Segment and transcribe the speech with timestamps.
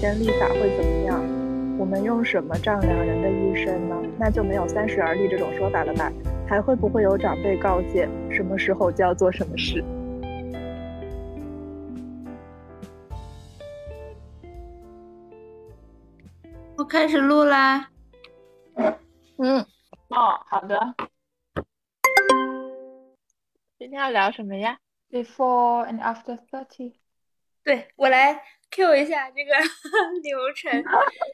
[0.00, 1.20] 没有时间立法会怎么样？
[1.78, 3.94] 我们用什么丈量人的一生呢？
[4.18, 6.10] 那就没有三十而立这种说法了吧？
[6.48, 9.84] 还会不会有长辈告诫什么时候就要做什么事？
[16.78, 17.90] 我开始录啦。
[19.36, 19.60] 嗯，
[20.08, 20.94] 哦，好的。
[23.78, 24.78] 今天要聊什么呀
[25.10, 26.94] ？Before and after thirty。
[27.62, 29.52] 对我来 Q 一下这个
[30.22, 30.82] 流程，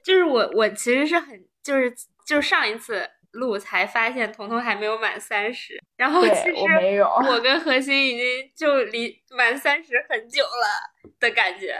[0.02, 1.92] 就是我我其实是很就是
[2.26, 6.66] 就上一次录才发现彤彤还没有满三十，然后其实我。
[7.42, 11.78] 跟何欣已经就离满三十很久了的感觉，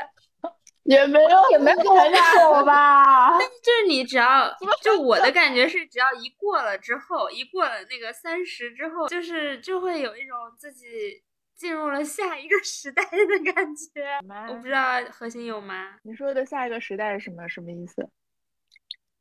[0.85, 3.41] 也没有也没有很久吧，但。
[3.43, 11.23] 是就是你只要就我的感觉是只要一过了之后，一过了那个三十之后，就是就会有一种自己。
[11.57, 15.99] 进入了下一个时代的感觉，我不知道核心有吗？
[16.03, 17.49] 你说的下一个时代是什么？
[17.49, 18.11] 什么意思？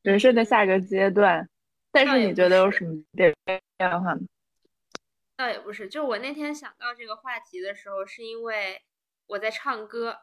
[0.01, 1.49] 人生的下一个阶段，
[1.93, 4.19] 但是你觉得有什么变变化吗？
[5.37, 8.81] 倒也不是，就我那天想到这个话题的时候，是因为
[9.27, 10.17] 我在唱歌，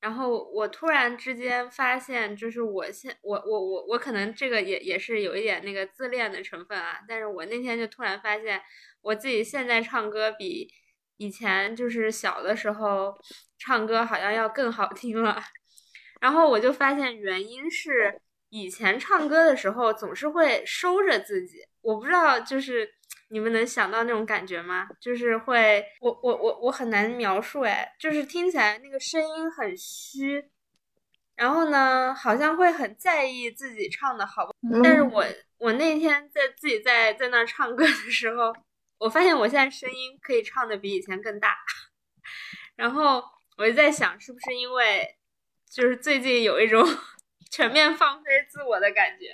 [0.00, 8.60] 然后我突然之间发现，就是我现我我我我可能这个也也是有一点那个自恋的成分啊，但是我那天就突然发现，
[9.00, 10.70] 我自己现在唱歌比。
[11.18, 13.14] 以前就是小的时候
[13.58, 15.42] 唱歌好像要更好听了，
[16.20, 22.88] 然后我就发现原因是以前唱歌的时候总是会收着自己，我不知道就是
[23.30, 24.88] 你们能想到那种感觉吗？
[25.00, 30.44] 就是会我我我我很难描述哎，就是听起来那个声音很虚，
[31.34, 35.24] 然后呢好像会很在意自己唱的好不好，但是我
[35.58, 38.54] 我那天在自己在在那唱歌的时候。
[38.98, 41.56] 我发现我现在声音可以唱的比以前更大，
[42.74, 43.22] 然后
[43.56, 45.16] 我就在想，是不是因为
[45.70, 46.84] 就是最近有一种
[47.50, 49.26] 全面放飞自我的感觉，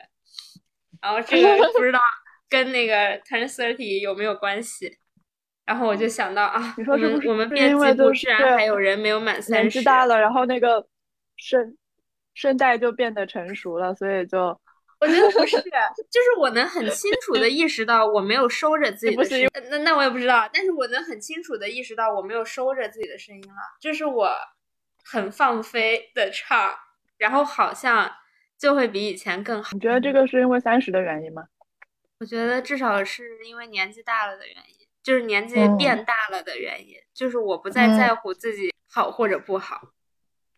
[1.00, 1.98] 然后这个不知道
[2.48, 4.98] 跟那个 turn thirty 有没有关系？
[5.64, 10.86] 然后我就想到啊，你说是不是我们编辑部居然还有人没有满三十，年纪大了，然后那个
[11.36, 11.76] 声
[12.34, 14.60] 声带就变得成熟了，所以就。
[15.04, 15.56] 我觉得不是，
[16.10, 24.30] 就是我能很清楚的意识到我没有收着自己的声音，那那我也不知道，但是我能很清楚的意识到我没有收着自己的声音了，就是我
[25.04, 26.74] 很放飞的唱，
[27.18, 28.10] 然后好像
[28.56, 29.70] 就会比以前更好。
[29.74, 31.44] 你觉得这个是因为三十的原因吗？
[32.20, 39.92] 我觉得至少是因为年纪大了的原因，就是年纪变大了的原因，就是我不再在乎自己好或者不好。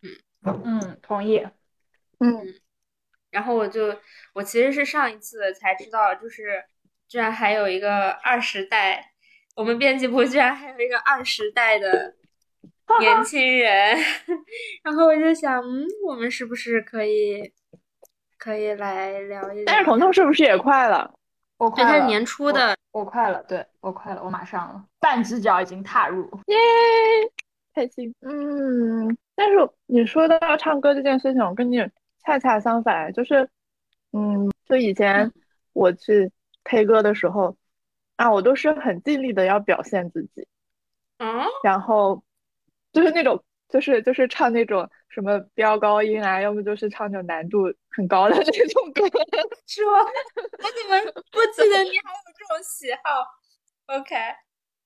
[0.01, 1.45] 嗯嗯，同意。
[2.19, 2.55] 嗯。
[3.29, 3.93] 然后我就，
[4.33, 6.63] 我其实是上一次才知道，就是
[7.07, 9.11] 居然还有一个二十代，
[9.55, 12.15] 我们编辑部居然还有一个二十代的
[12.99, 13.97] 年轻人。
[14.81, 17.51] 然后我就想，嗯，我们是不是可以
[18.37, 19.63] 可以来聊一聊？
[19.65, 21.13] 但是彤彤是不是也快了？
[21.57, 21.89] 我快了。
[21.91, 26.57] 他是年初的，我快了，对我快了，我马上了，半只脚已经踏入，耶，
[27.75, 28.15] 开心。
[28.21, 29.55] 嗯，但是
[29.85, 31.77] 你说到唱歌这件事情，我跟你。
[32.27, 33.49] 恰恰相反，就是，
[34.11, 35.31] 嗯，就以前
[35.71, 36.29] 我去
[36.65, 37.55] K 歌的时候，
[38.17, 40.45] 啊，我都是很尽力的要表现自己，
[41.19, 42.21] 嗯，然后
[42.91, 49.03] 就是那种，就是就是唱那种什么飙高音啊，要么就是唱那种难度很高的那种歌，
[49.65, 49.91] 是吗？
[50.35, 54.15] 我怎么不记得你还有这种喜好？OK，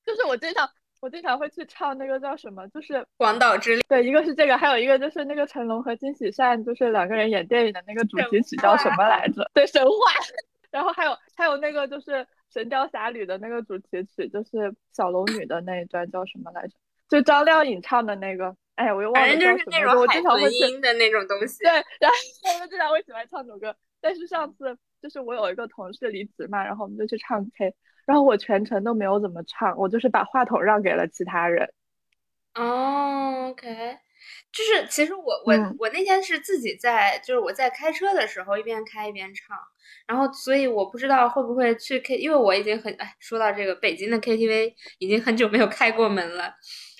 [0.06, 0.69] 就是我经常。
[1.02, 3.82] 我经常会去唱那个叫什么，就是《广岛之恋》。
[3.90, 9.50] 对，一个是这个，还有一个就是那个成龙和金喜善，就是两个人演电影的那个主题曲叫什么来着？
[9.53, 9.92] 对，神话。
[10.72, 12.12] 然后还有还有那个就是
[12.53, 16.76] 《神雕侠侣》的那个主题曲，就是小龙女的那一段叫什么来着？
[17.09, 18.56] 就张靓颖唱的那个。
[18.76, 20.00] 哎，我又忘了叫什么。
[20.00, 21.64] 我经常会音的那种东西。
[21.64, 22.16] 对，然后
[22.54, 23.76] 我们经常会喜欢唱这首歌。
[24.00, 27.74] 但是上次就是我有一个同事离职嘛，然后我们就去唱 K。
[28.06, 31.72] 然后我全程都没有怎么唱，我就是把话筒让给了其他人。
[32.56, 33.98] 哦，OK，
[34.52, 39.58] 就是其实我我我那天是自己在，就是我在开车的时候一边开一边唱，
[40.06, 46.54] 然后所以我不知道会不会去 K，因为我已经很哎，说到这个北京的 KTV 已经很久没有开过门了，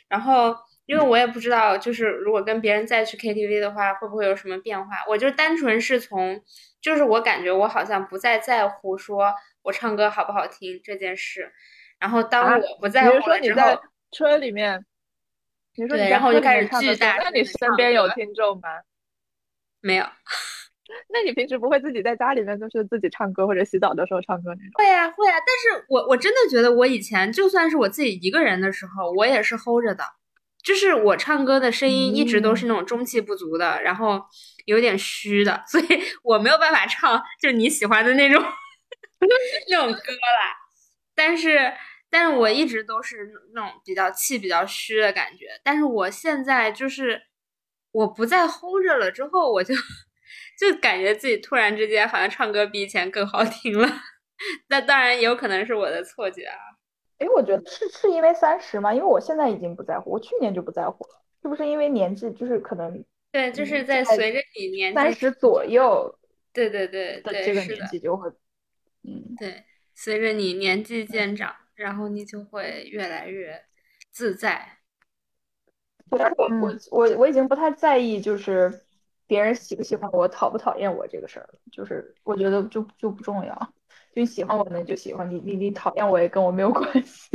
[0.08, 0.56] 然后
[0.86, 4.96] 因为我也不知道，就是如果跟别人再去 KTV 的话，会不会有什么变化？
[5.08, 6.42] 我就单纯是从，
[6.82, 9.34] 就是我感觉我好像不再在乎说。
[9.64, 11.52] 我唱歌好不好听这件事，
[12.00, 13.80] 然后当我不在乎了之后，
[14.12, 14.84] 车里面，
[15.76, 17.16] 你说对，然后就开始巨大。
[17.24, 18.70] 那你身边有听众吗？
[19.82, 20.06] 没有。
[21.14, 24.72] 那你平时不会自己在家里面就是自己唱歌或者洗澡的时候唱歌那种？
[24.74, 30.04] 会啊会啊，但是我我真的觉得我以前就算是我自己一个人的时候，我也是 hold 着的，
[30.64, 34.22] 就是我唱歌的声音一直都是那种中气不足的，然后
[34.66, 35.86] 有点虚的， 所以
[36.24, 38.42] 我没有办法唱就你喜欢的那种
[39.70, 40.56] 那种歌啦。
[41.16, 41.74] 但是，
[42.10, 45.46] 但是我一直都是那种比较气比较虚的感觉。
[45.64, 47.22] 但是我现在就是
[47.92, 49.76] 我不再 hold 着了之后，我就
[50.60, 53.88] 就感觉自己突然之间好像唱歌比以前更好听了。
[54.70, 56.58] 那当然也有可能是我的错觉啊。
[57.22, 58.92] 哎，我觉得是是因为三十吗？
[58.92, 66.18] 因为我现在已经不在乎，我去年就不在乎了，是不是因为年纪就是可能对，就是在随着你年纪三十左右
[66.52, 68.28] 对对对的这个年纪就会，
[69.04, 69.64] 嗯，对，
[69.94, 73.66] 随着你年纪渐长，然后你就会越来越
[74.10, 74.80] 自在。
[76.10, 76.18] 我
[76.60, 78.82] 我我我已经不太在意就是
[79.28, 83.74] 别人喜不喜欢我、讨不讨厌我这个事儿了，就是我觉得就就不重要。
[84.14, 87.30] 就你喜欢我呢，就喜欢你，你你讨厌我也跟我没有关系，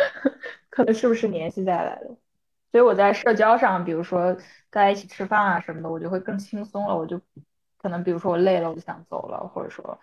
[0.68, 2.16] 可能是不是联系带来的？
[2.70, 4.34] 所以我在社交上，比如说
[4.70, 6.94] 大家一起吃饭啊什么的，我就会更轻松了。
[6.94, 7.18] 我就
[7.78, 9.98] 可能比如说我累了，我就想走了，或者说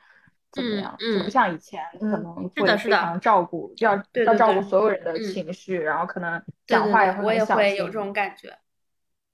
[0.52, 3.96] 怎么样，就不像以前可能会非常照顾，要
[4.26, 8.58] 要照顾所有人的情绪，然后可能讲话也会我也会有这种感觉。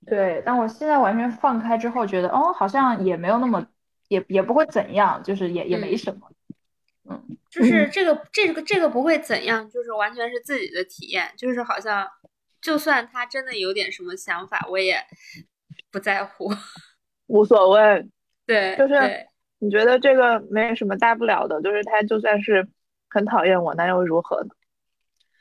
[0.06, 3.66] 对，但我现在完全放开之后，觉得哦，好像也没有那么，
[4.10, 6.30] 也也不会怎样，就是也也没什么。
[7.10, 12.08] 嗯，就是这个这个这个不会怎样，就是完全是自己的体验，就是好像
[12.62, 14.98] 就算他真的有点什么想法，我也
[15.92, 16.50] 不在乎，
[17.28, 18.08] 无所谓。
[18.46, 18.94] 对，就是
[19.58, 22.68] 你觉得这个没什么大不了的，就是他就算是
[23.10, 24.50] 很讨厌我，那又如何呢？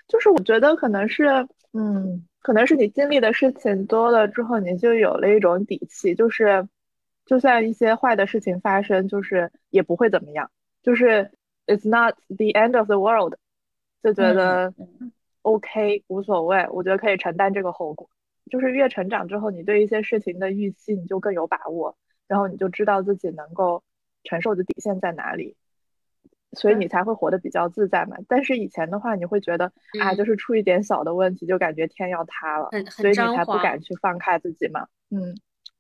[0.08, 1.26] 就是我觉得可能是，
[1.74, 6.66] 嗯，可能是你经历的事情多了之后，你就有了一种底气，就是
[7.26, 10.50] 就算一些坏的事情发生，就是也不会怎么样，
[10.82, 11.30] 就是。
[11.66, 13.34] It's not the end of the world，
[14.02, 14.74] 就觉得
[15.42, 18.10] OK 无所谓，我觉得可以承担这个后果。
[18.50, 21.96] 就是越成长之后，你对一些事情的预期你就更有把握，
[22.26, 23.84] 然后你就知道自己能够
[24.24, 25.54] 承受的底线在哪里，
[26.54, 28.16] 所以你才会活得比较自在嘛。
[28.26, 29.72] 但是以前的话，你会觉得
[30.02, 34.88] 啊，就是出一点小的问题就感觉天要塌了，所以你才不敢去放开自己嘛。
[35.10, 35.36] 嗯，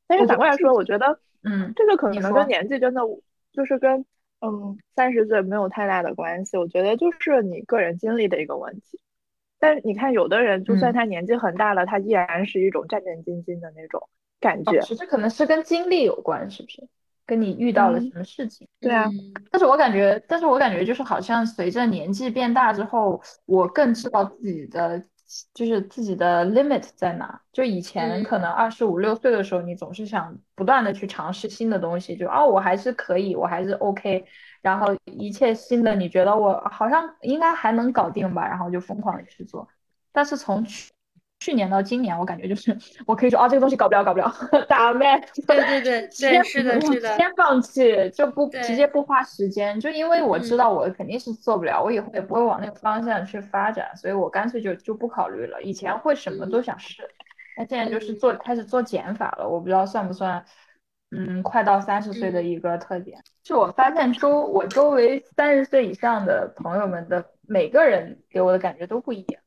[0.06, 3.00] 但是反过来说，我觉得，嗯，这个可能跟年纪真的
[3.52, 4.06] 就是跟。
[4.40, 8.98] 嗯，三十岁没有太大的关系，我觉得就是你个人经历的一个问题。
[9.58, 14.08] 但是你看，有的人就算他年纪很大了，他依然是一种战战兢兢的那种
[14.40, 14.80] 感觉。
[14.80, 16.88] 其实可能是跟经历有关，是不是？
[17.26, 18.66] 跟你遇到了什么事情？
[18.80, 19.10] 对啊。
[19.50, 25.04] 但是我感觉，但是我感觉就是好像随着年纪变大之后，我更知道自己的。
[25.54, 27.40] 就是自己的 limit 在哪？
[27.52, 34.24] 就以前可能二十五六岁的时候，你总是想不断的去尝试新的东西，就哦，我还是可以，我还是 OK，
[34.60, 39.68] 然后一切新的你觉得我好像应该还能搞定吧，然后就疯狂的去做。
[40.12, 40.90] 但是从去
[41.40, 42.76] 去年到今年，我感觉就是
[43.06, 44.32] 我可以说啊，这个东西搞不了，搞不了，
[44.68, 45.18] 打麦。
[45.46, 55.62] 对对对对，是的，是的，先放弃，就不直接不花时间，就因为我知道我肯定是做不了，我以后也不会往那个方向去发展，所以我干脆就就不考虑了。
[55.62, 57.02] 以前会什么都想试，
[57.56, 59.48] 那现在就是做开始做减法了。
[59.48, 60.44] 我不知道算不算，
[61.10, 63.18] 嗯，快到三十岁的一个特点。
[63.42, 69.39] 就我发现周我周围三十岁以上的朋友们的每个人给我的感觉都不一样。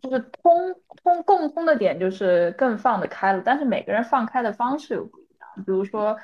[0.00, 5.64] 就是通通共通的点就是更放得开了，但是每个人放开的方式又不一样。
[5.64, 6.16] 比如说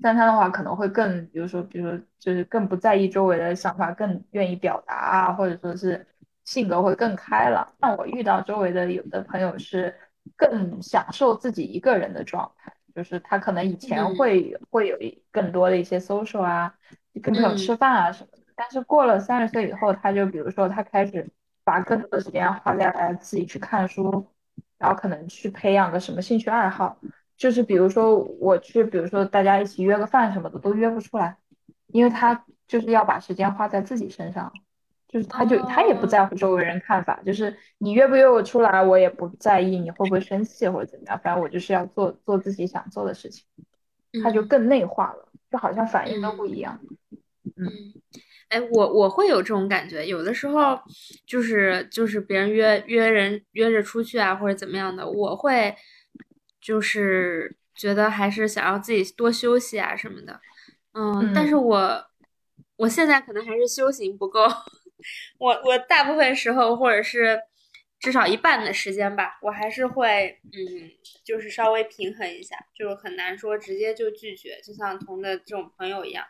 [0.00, 6.06] 三餐的话，可能会更，比如说，比如说就是更不在意周围的想法，更愿意表达啊，或者说是
[6.44, 7.66] 性格会更开朗。
[7.80, 9.94] 但我遇到周围的有的朋友是
[10.36, 14.96] 更享受自己一个人的状态，就是他可能以前会会有
[15.32, 16.74] 更多的一些 social 啊，
[17.22, 21.26] 跟朋友吃饭啊什么的，但是过了三十岁以后，他就比如说他开始。
[21.66, 24.24] 把更多的时间花在自己去看书，
[24.78, 26.96] 然后可能去培养个什么兴趣爱好，
[27.36, 31.36] 就是比如说我去，比如说大家一起约个饭什么的都约不出来，
[31.88, 34.52] 因为他就是要把时间花在自己身上，
[35.08, 43.44] 就是他就他也不在乎周围人看法，就是你约不约我出来，我也不在意你会不会生气或者怎么样，反正我就是要做做自己想做的事情，
[44.22, 44.42] 他就。
[44.44, 46.78] 更内化了，就好像反应都不一样，
[47.56, 47.66] 嗯。
[48.48, 50.80] 哎，我我会有这种感觉，有的时候
[51.26, 55.74] 就是就是别人约约人约着出去啊，或者怎么样的，我会
[56.60, 60.40] 就是觉得还是想要自己多休息啊什么的，
[60.94, 62.06] 嗯，但是我
[62.76, 64.46] 我现在可能还是修行不够，
[65.38, 67.40] 我我大部分时候或者是
[67.98, 70.90] 至少一半的时间吧，我还是会嗯，
[71.24, 76.24] 就是稍微平衡一下，就是很难说直接就拒绝，就像同的这种朋友一样，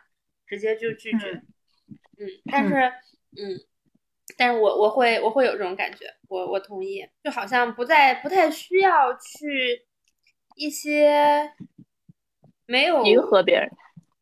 [0.47, 1.29] 直接就拒绝。
[1.31, 1.43] 嗯，
[2.51, 2.75] 但是，
[3.37, 3.59] 嗯，
[4.37, 9.85] 但是我我会我会有这种感觉，我我同意，就好像不再不太需要去
[10.55, 11.51] 一些
[12.65, 13.69] 没有迎合别人，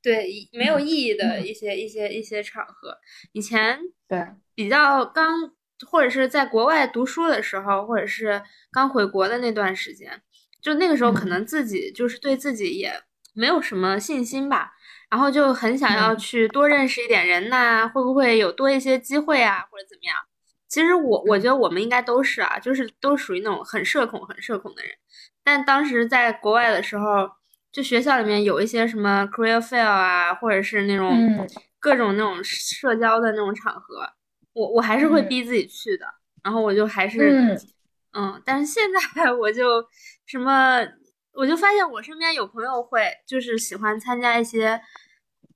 [0.01, 2.97] 对没有意义的一些一些一些场合。
[3.31, 5.51] 以前对比较刚
[5.87, 10.21] 或者是在国外读书的时候，或者是刚回国的那段时间，
[10.61, 12.93] 就那个时候可能自己就是对自己也
[13.33, 14.73] 没有什么信心吧。
[15.15, 20.13] 然后就很想要去多认识一点人呐，会不会有多一些机会啊，或者怎么样？
[20.67, 24.91] 其实我我觉得我们应该都是啊，就是都属于那种很社恐、很社恐的人。
[25.41, 27.29] 但当时在国外的时候，
[27.71, 31.47] 就学校里面有一些什么 career fair 啊，或者是那种
[31.79, 34.05] 各种那种社交的那种场合，
[34.51, 36.05] 我我还是会逼自己去的。
[36.43, 37.57] 然后我就还是
[38.11, 38.83] 嗯，但是现
[39.15, 39.81] 在我就
[40.25, 40.85] 什么。
[41.37, 44.79] 我就发现我身边有朋友会，就是喜欢参加一些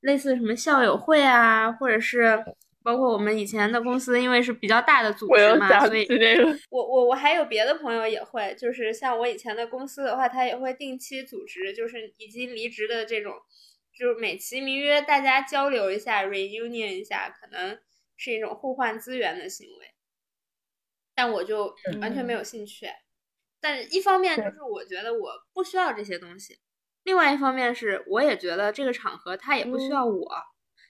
[0.02, 2.44] 类似什么校友会啊，或者是
[2.82, 6.08] 包括我们以前的公司，因为是比较大的组织嘛，所以
[6.70, 13.34] 我我我还有别的朋友也会，就是像我以前的公司的话，他也会定期组织，就是已经离职的这种，
[13.94, 17.78] 就是美其名曰大家交流一下，reunion 一下，可能
[18.16, 19.94] 是一种互换资源的行为，
[21.14, 22.88] 但我就完全没有兴趣。
[23.60, 26.58] 但一方面就是我觉得我不需要这些东西，
[27.04, 30.30] 另外一方面是我也觉得这个场合他也不需要我，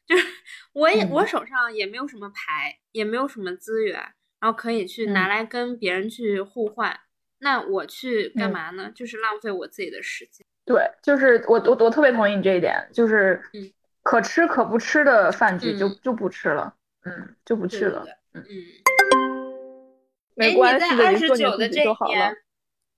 [0.06, 0.26] 就是
[0.74, 3.96] 我也我手上也没有什么牌，也没有什么资源，
[4.40, 7.00] 然后可以去拿来跟别人去互换，
[7.40, 8.92] 那我去干嘛呢？
[8.94, 10.46] 就是浪费我自己的时间。
[10.66, 13.42] 对，就是我我我特别同意你这一点，就是
[14.04, 16.76] 可吃可不吃的饭局就就不吃了，
[17.06, 18.66] 嗯，就不去了，嗯嗯。
[20.36, 22.34] 没关系的，你做你自己就好了。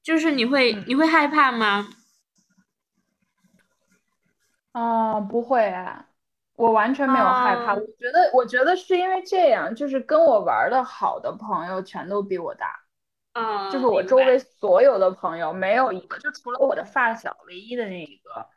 [0.03, 1.87] 就是你会你会害怕吗？
[4.73, 6.07] 哦，不会，啊
[6.55, 7.73] 我完全没有害怕。
[7.73, 12.79] 我觉得，我觉得是因为这样，就是跟我玩的好的朋友全都比我大。
[13.33, 18.47] 啊，就是我周围所有的朋友没有一个，就除了我的发小，唯一的那一个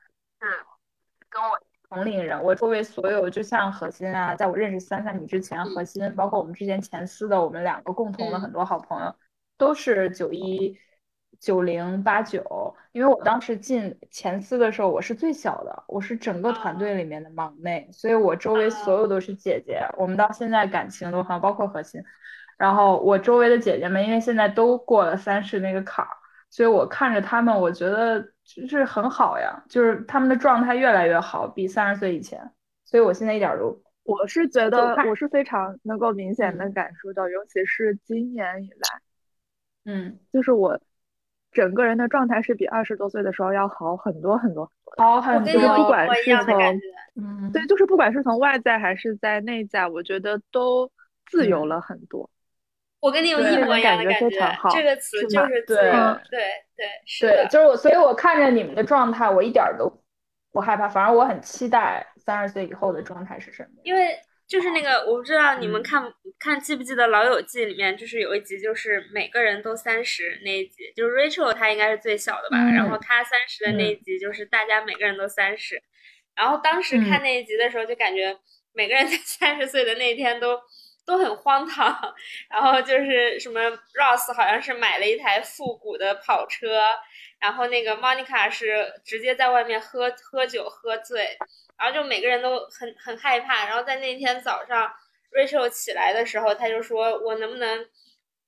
[0.41, 0.47] 是
[1.31, 2.43] 跟我同龄人。
[2.43, 9.15] 我周围所有，就像何鑫啊，在我认识三三你之前，何鑫，包括我们之前前司的，我们两个共同的很多好朋友，
[9.57, 10.79] 都是九一。
[11.41, 22.03] 九零八九，因为我当时进前四的时候，我是最小的，我是整个团队里面的忙内，所以我周围所有都是姐姐，我们到现在感情都很，包括核心。
[22.57, 26.11] 然后我周围的姐姐们，因为现在都过了三十那个坎儿，
[26.51, 32.53] 所以我看着他们，我觉得就是很好呀，就是他们的状态越来越好，比三十岁以前。
[32.85, 40.81] 所以我现在一点都，我是觉得我是非常能够明显的感受到，尤其是今年以来，嗯，就是我。
[41.55, 45.77] 整个人的状态是比二十多岁的时候要好很多很多，好很多。
[45.77, 46.81] 不管是从，
[47.17, 50.91] 嗯，对，就是不管是从外在还是在内在，我觉得都
[51.25, 52.29] 自由了很多。
[53.01, 54.31] 我跟你有一模一样的感觉，
[54.73, 55.77] 这个词就是对，
[56.29, 56.41] 对，
[56.77, 57.47] 对，是对。
[57.49, 59.91] 就是我，所以我看着你们的状态，我一点都
[60.53, 63.71] 不害怕，反而我很期待三十岁以后的状态是什么。
[63.85, 64.19] 因为。
[64.55, 66.01] 就是那个，我不知道你们看
[66.39, 75.83] 看记不记得《老友记》里面，就是有一集，就是每个人都三十那一集，就是 Rachel 她应该是最小的吧，然后她三十的那一集，就是大家每个人都三十，
[76.37, 78.39] 然后当时看那一集的时候，就感觉
[78.73, 80.61] 每个人在三十岁的那一天都
[81.05, 82.15] 都很荒唐，
[82.49, 86.81] 然后就是什么 Ross 好像是买了一台复古的跑车，
[87.45, 91.37] 然后那个 Monica 是直接在外面喝喝酒喝醉。
[91.77, 94.91] 然后就每个人都很很害怕，然后在那天早上
[95.37, 97.85] ，Rachel 起来的时候，他就说：“我能不能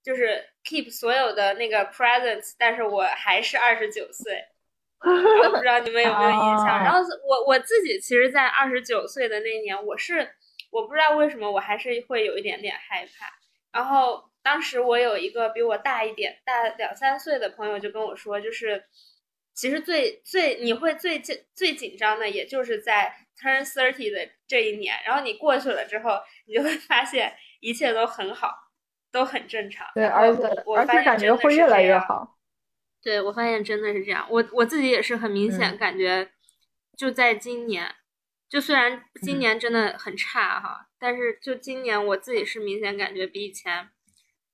[0.03, 4.45] 就是 keep 所有的那个 presents，但是我还是二十九岁。”
[5.05, 6.67] 我不知道你们有没有印象。
[6.83, 10.31] 然后我我自己其实，在二十九岁的那年，我是
[10.71, 13.26] 我不知道为什么，我还是会有一点点害怕。
[13.73, 18.85] 然后当时我有一个比我大一点、大两三岁的朋友就跟我说，就是。
[19.59, 23.11] 其实最最你会最紧最紧张的，也就是在
[23.41, 28.53] turn thirty 的这一年，然后你过去了之后，你就会发现一切都很好，
[29.11, 29.87] 都很正常。
[29.95, 30.43] 对，而且
[30.76, 32.37] 而且感觉会越来越好。
[33.03, 34.26] 对，我发现真的是这样。
[34.29, 36.31] 我我自己也是很明显感觉，
[36.95, 37.95] 就在今年，
[38.50, 43.88] 就虽然今年真的很差哈，但是就今年我自己是明显感觉比以前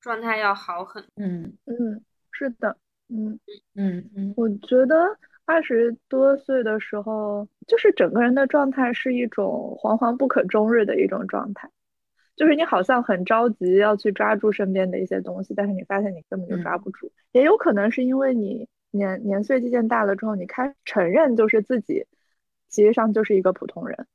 [0.03, 1.03] 状态要好很。
[1.17, 2.77] 嗯嗯，是的。
[3.09, 3.39] 嗯
[3.75, 4.97] 嗯嗯，我觉得
[5.45, 11.71] 二十多岁的时候，就是整个人的状态是一种惶惶不可终日的一种状态，
[12.35, 17.13] 就是你好像很着急要去抓住身边的一些东西，但是你发现你根本就抓不住。
[17.33, 22.07] 也有可能是因为你年年岁渐渐大了之后，你开承认就是自己，
[22.69, 24.07] 其实上就是一个普通人，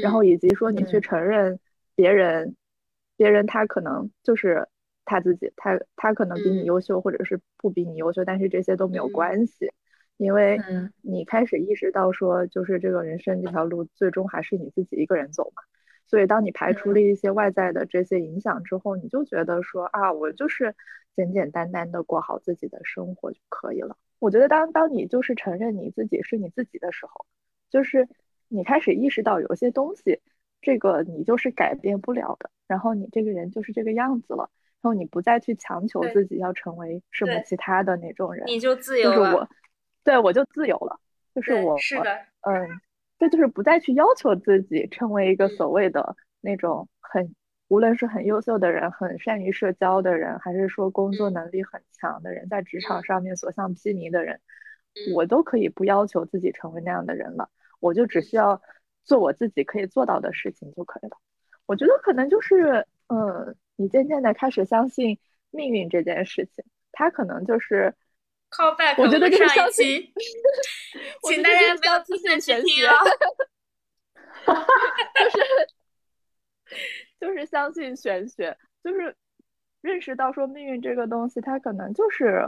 [0.00, 1.58] 然后以及说你去承认
[1.94, 2.56] 别人
[3.18, 4.66] 别人他可能就是
[5.06, 9.72] 他自己，他他可能比你优秀，或者是不比你优秀，但是这些都没有关系，
[10.18, 10.60] 因为
[11.00, 15.62] 你开始意识到说，就是这个人生这条路最终还是你自己一个人走嘛。
[16.06, 20.74] 所以当你排除了一些外在的这些影响之后，你就觉得说啊，我就是
[21.16, 23.96] 简简单单的过好自己的生活就可以了。
[24.18, 27.24] 我觉得当当你就是承认你自己是你自己的时候，
[27.70, 28.08] 就是
[28.48, 30.20] 你开始意识到有些东西。
[30.62, 34.50] 这个你就是改变不了的，然后你这个人就是这个样子了，
[34.82, 39.16] 然后你不再去强求自己要成为什么其他的那种人，你就自由了。
[39.16, 39.48] 就是我，
[40.04, 40.98] 对我就自由了，
[41.34, 42.68] 就是我，是的，嗯，
[43.18, 47.34] 这就是不再去要求自己成为一个所谓的那种很，
[47.68, 54.40] 无论是很优秀的人，很善于社交的人，还是说工作能力很强的人，在职场上面所向披靡的人，
[55.14, 58.60] 我都可以不要求自己成为那样的人了，我就只需要。
[59.06, 61.16] 做我自己可以做到的事情就可以了。
[61.66, 65.18] 我觉得可能就是，嗯，你渐渐的开始相信
[65.50, 67.94] 命运这件事情，它可能就是
[68.48, 69.00] 靠 back。
[69.00, 70.12] 我觉得 就是相信，
[71.22, 72.88] 请大家不要自信玄学，
[75.14, 75.38] 就是
[77.20, 79.16] 就是相信玄学，就是
[79.80, 82.46] 认识到说命运这个东西，它可能就是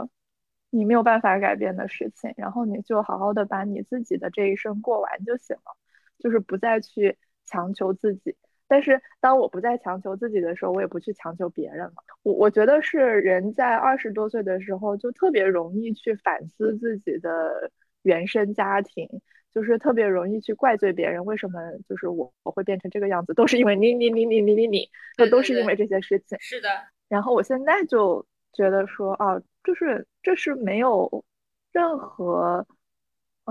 [0.69, 5.75] 你没有办法改变的事情，然后你就好好的把你自己的这一生过完就行了。
[6.21, 8.35] 就是不再去强求自己，
[8.69, 11.93] 但是当我不再强求自己的时候，我也不去强求别人了。
[12.21, 17.71] 我我觉得是人在二十多岁的时候就特别容易去反思自己的
[18.03, 19.09] 原生家庭，
[19.51, 26.37] 就是特别容易去怪罪别人为什么就是我我会变成这个样子，都是因为你你你你你你你，那都是因为这些事情。
[26.39, 26.69] 是的。
[27.07, 31.25] 然后我现在就觉得说啊，就是这是没有
[31.73, 32.67] 任何。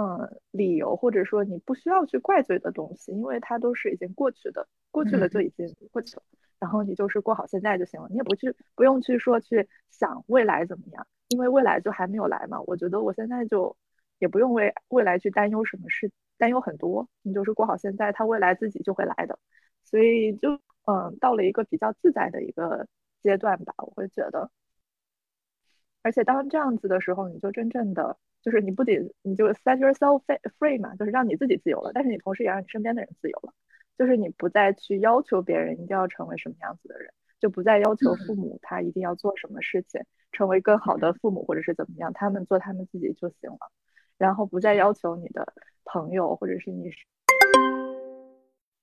[0.01, 6.23] 嗯，理由或者说你不需要去怪罪的东西，因为它都是已经过去的，过去了就已经过去了。
[6.61, 12.61] 然后你就是过好现在就行了，你也不去不用去说去想未来怎么样，因为未来就还没有来嘛。
[12.61, 13.77] 我觉得我现在就
[14.21, 17.09] 也不用为未来去担忧什么事，担忧很多。
[17.23, 19.37] 你就是过好现在，它未来自己就会来的。
[19.83, 22.87] 所以就嗯，到了一个比较自在的一个
[23.21, 24.49] 阶段吧，我会觉得。
[26.03, 28.17] 而且当这样子的时候，你就真正的。
[28.41, 30.23] 就是你不仅你就 set yourself
[30.59, 33.53] free 嘛，就是让你自己自由了，但是你同时也让你身边的人自由了。
[33.99, 43.59] 就是你不再去要求别人一定要成为什么样子的人，就不再要求父母他一定要做什么事情，成为更好的父母或者是怎么样，他们做他们自己就行了。
[44.17, 45.53] 然后不再要求你的
[45.85, 46.89] 朋友或者是你，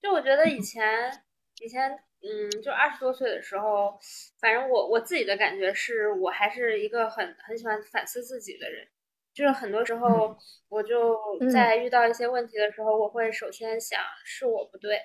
[0.02, 0.84] 就我觉得以前
[1.64, 4.00] 以前嗯，就二十多岁的时候，
[4.42, 8.88] 反正我我自己的感觉是我还是一个很很喜欢反思自己的人。
[9.34, 10.38] 就是很多时候，
[10.70, 11.20] 我就
[11.52, 14.98] 在遇到一些问题的时候，我会首先想是我不对，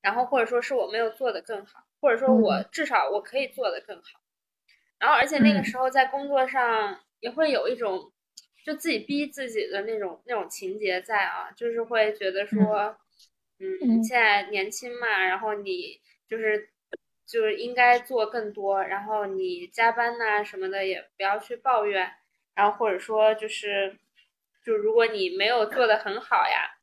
[0.00, 4.20] 然后或者说是我没有做的更好，或者说我至少我可以做的更好。
[5.00, 8.12] 然后而且那个时候在工作上也会有一种
[8.64, 12.96] 就自己逼自己的那种那种情节在啊，就是会觉得说，
[13.58, 16.00] 嗯，现在年轻嘛，然后你
[16.32, 16.70] 就是
[17.26, 22.10] 就是应该做更多，然后你加班呐什么的也不要去抱怨。
[22.54, 23.98] 然后或者说就是，
[24.64, 26.78] 就如果你没有做的很好呀，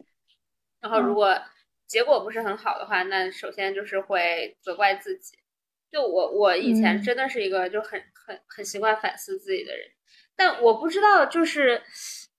[0.82, 1.42] 然后如果
[1.88, 5.40] 结果不是很好的话，那首先就是会责怪自己。
[5.92, 9.90] 就我我以前真的是一个就很很很习惯反思自己的人，
[10.36, 11.82] 但我不知道就是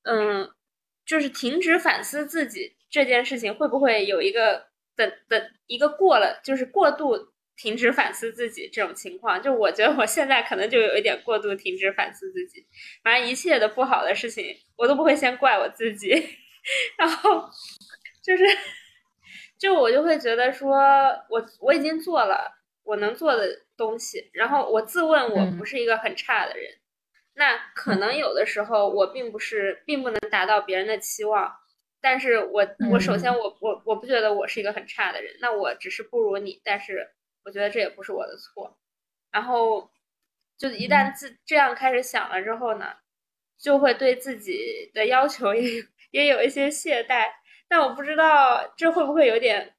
[0.05, 0.49] 嗯，
[1.05, 4.70] 就是停止反思自己这件事情会不会有一个
[5.07, 7.33] 等等一个过了就是过度。
[7.57, 12.67] 停止反思自己这种情况，就我觉得我现在可能就有一点过度停止反思自己，
[13.05, 16.09] 反正一切的不好的事情，我都不会先怪我自己，
[16.97, 17.47] 然后
[18.25, 18.45] 就是，
[19.59, 20.75] 就我就会觉得说，
[21.29, 22.51] 我我已经做了
[22.83, 26.73] 我能做的东西，然后我自问我不是一个很差的人，
[27.35, 31.53] 那可能有的时候我并不是并不能达到别人的期望，
[32.01, 37.11] 但是我我首先我我我不觉得我是一个很差的人，那我只是不如你，但是。
[37.43, 38.77] 我觉得这也不是我的错，
[39.33, 39.91] 然后
[40.59, 42.85] 就一旦自这样开始想了之后呢，
[43.59, 47.29] 就会对自己的要求也也有一些懈怠。
[47.67, 49.75] 但我不知道这会不会有点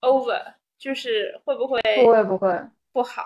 [0.00, 2.60] over，就是会不会不会不会
[2.92, 3.22] 不好？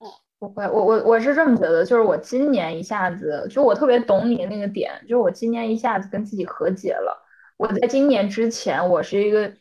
[0.00, 0.68] 嗯，不会。
[0.68, 7.25] 我我我是这么觉得，就是我今年一下子，就我特别懂你的那个点，就是我今年一下子跟自己和解了。
[7.56, 9.52] 我在今年之前，我是一个。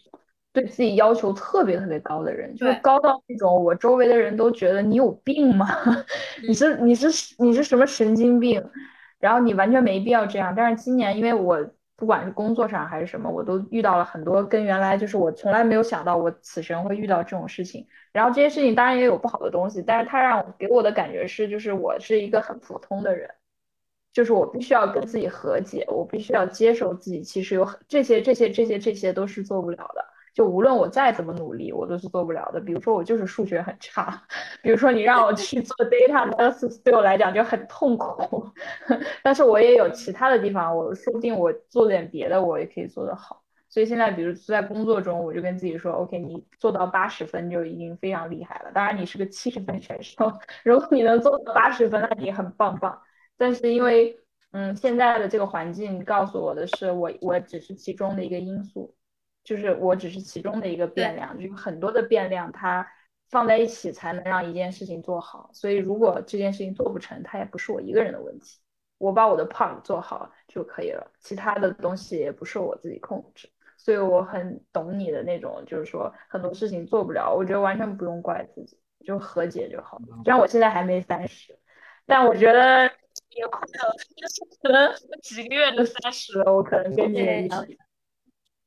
[0.56, 5.68] 对自己要求特别特别高的人，就是高到那种我周围的人都觉得你有病吗？
[6.48, 7.08] 你是你是
[7.40, 8.64] 你是什么神经病？
[9.20, 10.54] 然后你完全没必要这样。
[10.56, 11.60] 但是今年因为我
[11.98, 17.86] 不管是工作上还是什么，我都遇到了很多跟原来就是我从来没有想到我此生会遇到这种事情。
[18.14, 23.30] 然后这些事情当然也有不好的东西，但是它让给我的感觉是，就是我是一个很普通的人，
[24.16, 30.06] 就是我必须要跟自己和解，我必须要接受自己其实有很这些这些这些这些都是做不了的。
[30.34, 32.62] 就无论我再怎么努力，我都是做不了的。
[32.62, 34.24] 比如说我就是数学很差，
[34.62, 38.50] 比如说你让我去做 data analysis，对我来讲就很痛苦。
[39.22, 43.42] 但是我也有其他的地方，我说不定我做点别的，我也可以做得好。
[43.70, 48.72] 所以现在，比如在工作中，我就跟自己说，OK，你做到八十分就已经非常厉害了。
[48.74, 50.32] 当然你是个七十分选手，
[50.64, 53.02] 如果你能做到八十分，那你很棒棒。
[53.38, 54.20] 但是因为，
[54.52, 58.96] 嗯，现在的这个环境告诉我的是，我我只是其中的一个因素。
[59.44, 62.88] 就是我只是其中的一个变量，就是很多的变量，它
[63.30, 65.52] 放在一起才能让一件事情做好。
[65.54, 68.60] 所以如果这件事情做不成，它也不是我一个人的问题，
[68.98, 73.48] 我把我的 part 做好就可以了，其他的东西也不受我自己控制。
[73.78, 80.02] 所以我很懂你的那种，就是说很多事情做不了，我觉得完全不用怪自己，就和解就好。
[80.24, 81.56] 虽然我现在还没三十，
[82.08, 82.92] 但我觉得
[83.36, 83.96] 也快了，
[84.62, 87.68] 可能几个月就三十了，我可能跟你一样。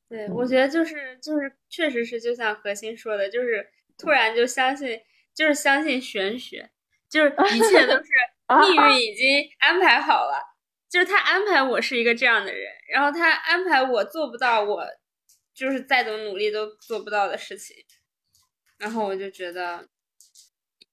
[0.08, 5.00] 对，我觉得就是就是，确实是就像何心说的，就是突然就相信，
[5.34, 6.70] 就是相信玄学，
[7.08, 8.08] 就是一切都是
[8.48, 10.40] 命运已经安排好了，
[10.88, 14.86] 就是他安排我是一个这样的人，然后他安排我做不到我
[15.52, 17.76] 就是再怎么努力都做不到的事情，
[18.78, 19.88] 然后我就觉得，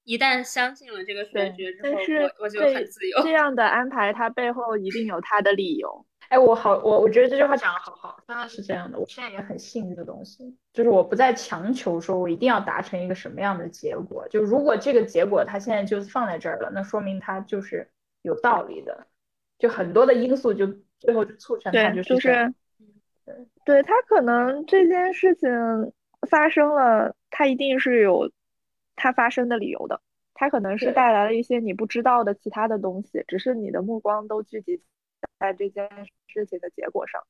[0.06, 1.92] 一旦相信了这个玄学之后，
[2.24, 3.22] 我我就很自由。
[3.24, 6.06] 这样的安排，它背后一定有它的理由。
[6.30, 8.98] 哎，我好，我我觉得这句话讲的好好，真的是这样的。
[8.98, 14.28] 我现在也很信这个东西，就是我不再强求说我一定要达成一个什么样的结果。
[14.30, 17.88] 就如果这个结果它现在就放在这儿了，那说明它就是
[18.22, 19.06] 有道理的。
[19.58, 20.68] 就很多的因素就
[21.00, 22.54] 最后就促成它就是，
[23.24, 25.50] 对，对，它可能这件事情
[26.30, 28.30] 发生了，它一定是有
[28.96, 30.02] 它发生的理由的。
[30.34, 34.82] 它可能是带来了一些你不知道的其他的东西，只是你的目光都聚集。
[35.40, 35.90] 在这件
[36.28, 37.22] 事情的结果上，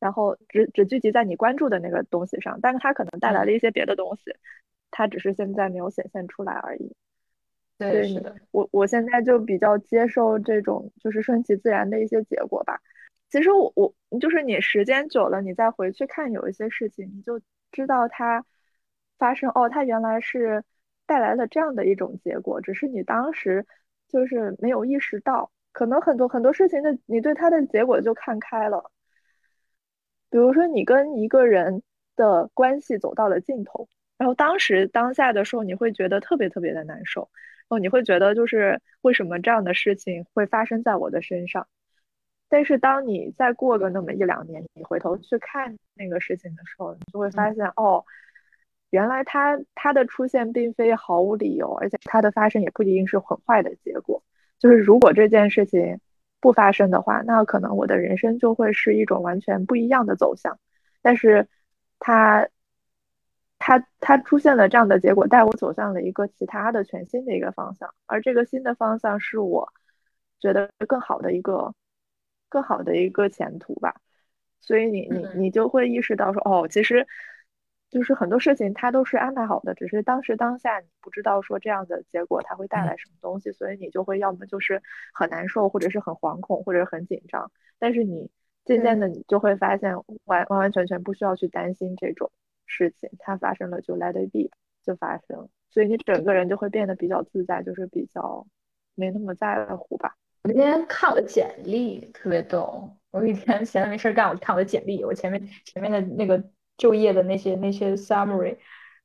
[0.00, 4.34] 然后只只聚集在你关注的那个东西上，但是它可能带来了一些别的东西，
[4.90, 6.92] 它只是现在没有显现出来而已。
[7.78, 12.80] 对，是的，我我现在就比较接受这种就是顺其自然的一些结果吧。
[13.30, 17.40] 其实我我就是你时间久了，你再回去看有一些事情，你就
[17.70, 18.44] 知道它
[19.16, 20.62] 发生哦，它原来是
[21.08, 23.66] 带来了这样的一种结果，只是你当时
[24.08, 25.50] 就是没有意识到。
[25.72, 28.90] 可能很多很多事情的，你对它的结果就看开了。
[30.28, 31.82] 比如说，你跟一个人
[32.16, 41.66] 的关系走到了尽头，然后当时当下的时候，你会觉得特别特别的难受，然后你会觉得就是为什么这样的事情会发生在我的身上？
[42.48, 48.04] 但是当你再过个那么一两年，你回头去看那个事情的时候，你就会发现，哦，
[48.90, 54.22] 原来他他的出现并非毫无理由，而且它的发生也不一定是很坏的结果。
[54.58, 56.00] 就是如果这件事情
[56.40, 60.58] 不发生的话，那可能我的人生就会是一种完全不一样的走向。
[61.02, 61.46] 但是，
[61.98, 62.48] 它，
[63.58, 67.92] 它，它出现了这样的结果，带我走向了一个其他的全新的一个方向。
[68.06, 69.70] 而这个新的方向是我
[70.40, 71.74] 觉得更好的一个，
[72.48, 73.94] 更好的一个前途吧。
[74.60, 77.06] 所以你你你就会意识到说，哦，其实。
[77.90, 84.82] 就是很多事情它都是安排好的，只是当时当下你不知道说这样的结果它会带来什么东西，所以你就会要么就是
[85.14, 87.50] 很难受，或者是很惶恐，或者很紧张。
[87.78, 88.30] 但是你
[88.66, 92.30] 渐渐的你就会发现完完完全全不需要去担心这种
[92.66, 94.50] 事情，它发生了就 let it be
[94.84, 98.46] 就发生，所以你整个人就会变得比较自在，就是比较
[98.94, 100.14] 没那么在乎吧。
[100.42, 106.44] 我今天看我的简历特别逗，我一天闲着没事干，我就看我的简历，我前面前面的那个。
[106.78, 108.56] 就业的那些那些 summary，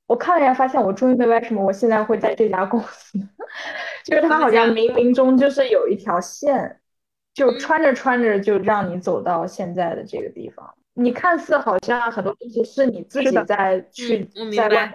[0.05, 3.19] 我看了一下，发现我终于明白为什么我现在会在这家公司，
[4.05, 6.79] 就是他好像冥冥中就是有一条线，
[7.33, 10.73] 就穿着穿着就让你走到现在的这个地方。
[10.93, 14.23] 你看似好像很多东西是你自己在去
[14.55, 14.93] 在外面。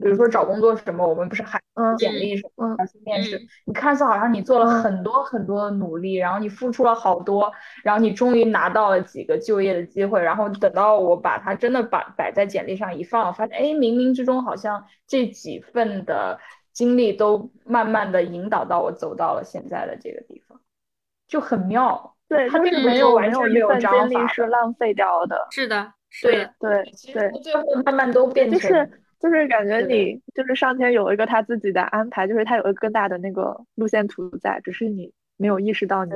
[0.00, 1.60] 比如说找工作什么，我们不是还
[1.98, 3.40] 简历什么，还是面试？
[3.66, 7.52] 你看似好像你做了很多很多努力，然后你付出了好多，
[7.84, 16.38] 然后你终于拿到了几个就业的机会，然后等到我把它真的把摆在简历上一放，发现哎，冥冥之中好像这几份的
[16.72, 20.58] 经历都慢慢的引导到我走到了现在的这个地方，
[21.28, 22.14] 就很妙。
[22.28, 25.46] 对，他并没有完全没有经历是浪费掉的。
[25.50, 28.58] 是的，对对对，最后慢慢都变成。
[28.58, 29.02] 就是
[29.48, 36.12] 感觉你就是上天有一个他自己的安排，就是他有一个更大的那个路线图在，只是你没有意识到你，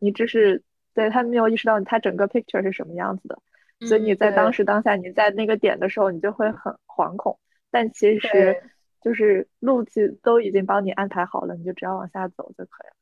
[0.00, 3.38] 你只是对他没有意识到他整个 picture 是什么样子的，
[3.86, 7.38] 所以你在当时当下你在那个点的时候，你就会很惶恐。
[7.70, 8.60] 但其实
[9.00, 12.94] 就是路径都已经帮你安排好了，你就只要往下走就可以了。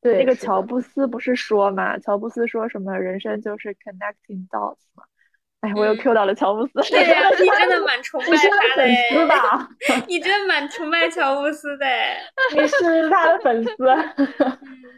[0.00, 1.98] 对，那个乔布斯不是说嘛？
[1.98, 5.02] 乔布斯说什么人生就是 connecting dots 嘛？
[5.60, 6.72] 哎，我又 Q 到了乔布斯。
[6.90, 9.68] 对呀，你真的蛮崇拜他的，是吧？
[10.08, 11.86] 你真的蛮崇拜乔布斯的，
[12.56, 13.74] 你是他的粉丝。
[13.86, 14.56] 嗯，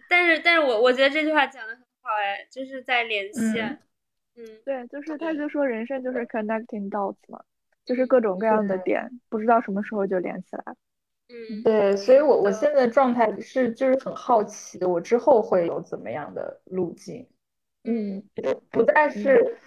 [0.08, 3.58] 但是，但是我我觉得这句话讲的很好，哎，就是在联系。
[4.36, 7.40] 嗯，对，就是他就说人生就是 connecting dots 嘛，
[7.84, 10.62] 就是各种各样的点，不知道什么时候就连起来。
[11.28, 17.26] 嗯，对，所以我我现在状态是就是很好奇，我之后会有怎么样的路径。
[17.82, 18.22] 嗯，
[18.70, 19.58] 不再是。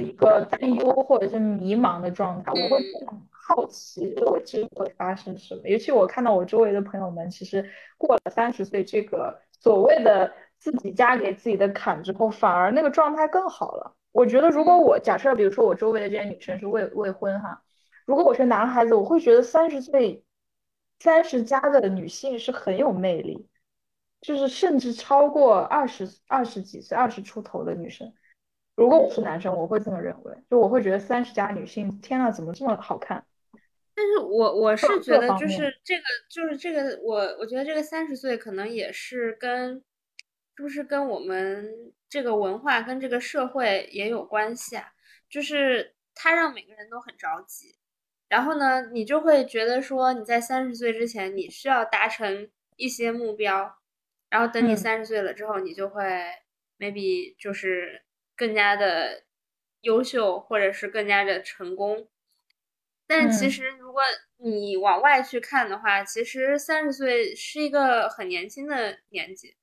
[0.00, 5.62] 一个担忧或者是迷茫的状态，我会很好奇，我之后会发生什么。
[5.68, 13.94] 尤其我看到我周围的朋友们，其实过了三十岁这个所谓的自己加给自己的坎之后，反而那个状态更好了。
[14.12, 17.62] 我觉得，如果我假设，比如说我周围的这些女生是未未婚哈，
[18.06, 20.24] 如果我是男孩子，我会觉得三十岁
[21.00, 23.48] 三十加的女性是很有魅力，
[24.20, 28.12] 就是甚至超过二十二十几岁、二十出头的女生。
[28.74, 33.24] 如果我是男生，我会这么认为，就我会觉得三十加女性，天呐，怎么这么好看？
[33.94, 39.84] 但是我我是觉得，就是这个，就是这个，我我觉得这个三十岁可能也是跟，
[40.56, 44.92] 是不是跟我们这个文化跟这个社会也有关系啊？
[45.28, 47.76] 就是它让每个人都很着急，
[48.30, 53.76] 然后呢，你就会觉得说你在三十岁之前你需要达成一些目标，
[54.30, 56.02] 然后等你三十岁了之后，你就会
[56.78, 58.02] maybe 就是。
[58.36, 59.24] 更加的
[59.82, 62.08] 优秀，或者是更加的成功，
[63.06, 64.02] 但其实如果
[64.38, 69.56] 你往外去看的话，其实三十岁是一个很年轻的年纪。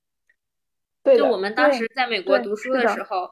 [1.02, 3.32] 对，就我们当时在美国读书的时候，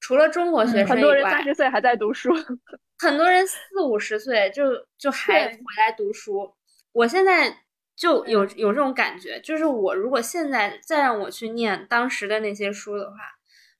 [0.00, 2.32] 除了中国学生很多人三十岁还在读书，
[2.98, 6.54] 很多人四五十岁就就还回来读书。
[6.92, 7.64] 我现在
[7.96, 13.16] 就有有这种感觉，就是我如果现在再让我去念当时的那些书的话。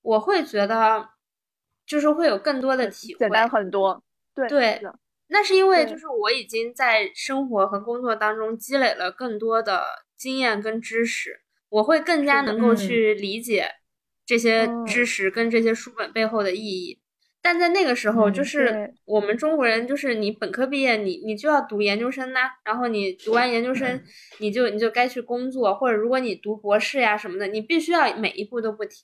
[0.04, 1.08] 我会觉得，
[1.86, 4.02] 就是会有更多的体会，简单很多。
[4.34, 4.80] 对对，
[5.28, 9.82] 那是因为就是我已经在生活和工作当中积累了更多的
[10.16, 11.40] 经验跟知识，
[11.70, 13.66] 我会更加能够去理解
[14.26, 17.00] 这些知识跟这些书本背后的意义。
[17.40, 24.02] 但在那个时候，就是我们中国人，就是你本科毕业，你你就要读研究生呐，然后你读完研究生，
[24.40, 28.98] 你就你就该去工作，或者如果你读博士呀什么的，你必须要每一步都不停。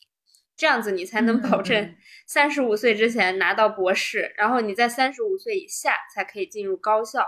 [0.61, 1.97] 这样子你才能保证
[2.27, 7.27] 三十五岁之前拿到博士，然后你在三十五岁以下才可以进入高校。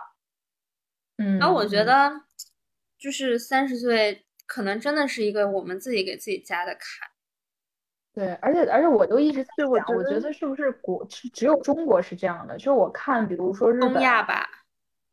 [1.16, 2.12] 嗯，然后我觉得
[2.98, 7.08] 就是三十岁可能真的是一个我们自己给自己加的坎。
[8.12, 12.58] 对，而且而且我都一直在想，我觉得是不是国只有中国是这样的？
[12.58, 14.46] 就是我看，比如说日本、东亚吧，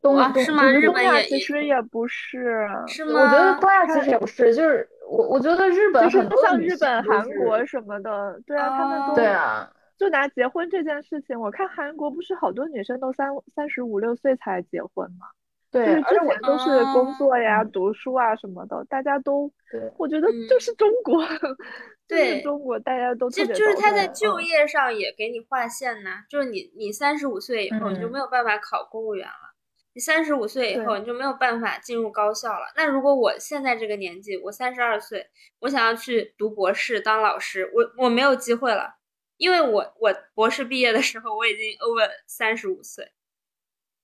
[0.02, 0.70] 东是吗？
[0.70, 3.22] 日本也其实也不是，是吗？
[3.22, 4.86] 我觉得东亚其实也不是，就是。
[5.10, 9.68] 我我觉得日本就是像日本、韩国什么的，对啊，他们都对啊。
[9.98, 15.26] 就拿结婚这件事情，我看韩国不是好多女生都三三十五六岁才结婚吗？
[15.70, 21.22] 对，就是之前都是工作呀、读书啊什么的，大家都，对，我觉得就是中国，
[22.08, 29.49] 对中国大家都就就是他在就业上也给你划线呐，就是你你三十五岁以后你就没有办法考公务员了。
[29.92, 32.66] 你三十五岁以后，你就没有办法进入高校了。
[32.76, 38.94] 那如果我现在这个年纪，我三十二岁，我想要去读博士当老师，我我没有机会了，
[39.36, 43.10] 因为我我博士毕业的时候我已经 over 三十五岁，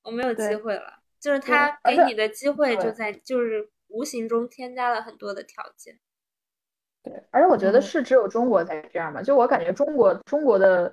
[0.02, 0.98] 我没有机会了。
[1.20, 6.00] 就是他给你的机会就在，就是无形中添加了很多的条件。
[7.04, 9.22] 对，而且我觉得是只有中国才这样嘛。
[9.22, 10.92] 就我感觉中国中国的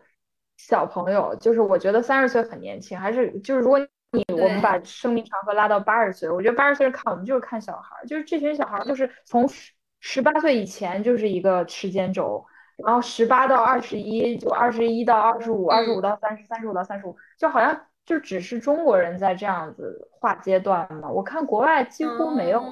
[0.58, 3.80] 小朋友，就是我觉得三十岁很年轻，还是就是如果。
[4.14, 12.46] 你我们把生命长河拉到八十岁，我觉得八十岁看我们就是看小孩，就是这群小孩就是从十十八岁以前就是一个时间轴，
[12.86, 21.10] 然后十八到二十一，就二十一到二十五，二十五到三十，三十五到三十五，就好像就只是中国人在这样子划阶段嘛。
[21.10, 22.64] 我看国外几乎没有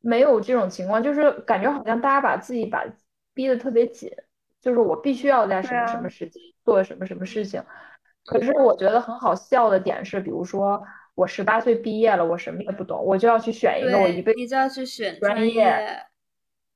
[0.00, 2.82] 没有这种情况，就是感觉好像大家把自己把
[3.34, 4.10] 逼得特别紧，
[4.60, 7.62] 就是我必须要在什么什么时间做什么什么事情。
[8.24, 10.80] 可是我觉得很好笑的点是，比如说
[11.14, 16.04] 我十八岁毕业了，我什么也不懂，我就要去选一个我一辈子你就要去选专业，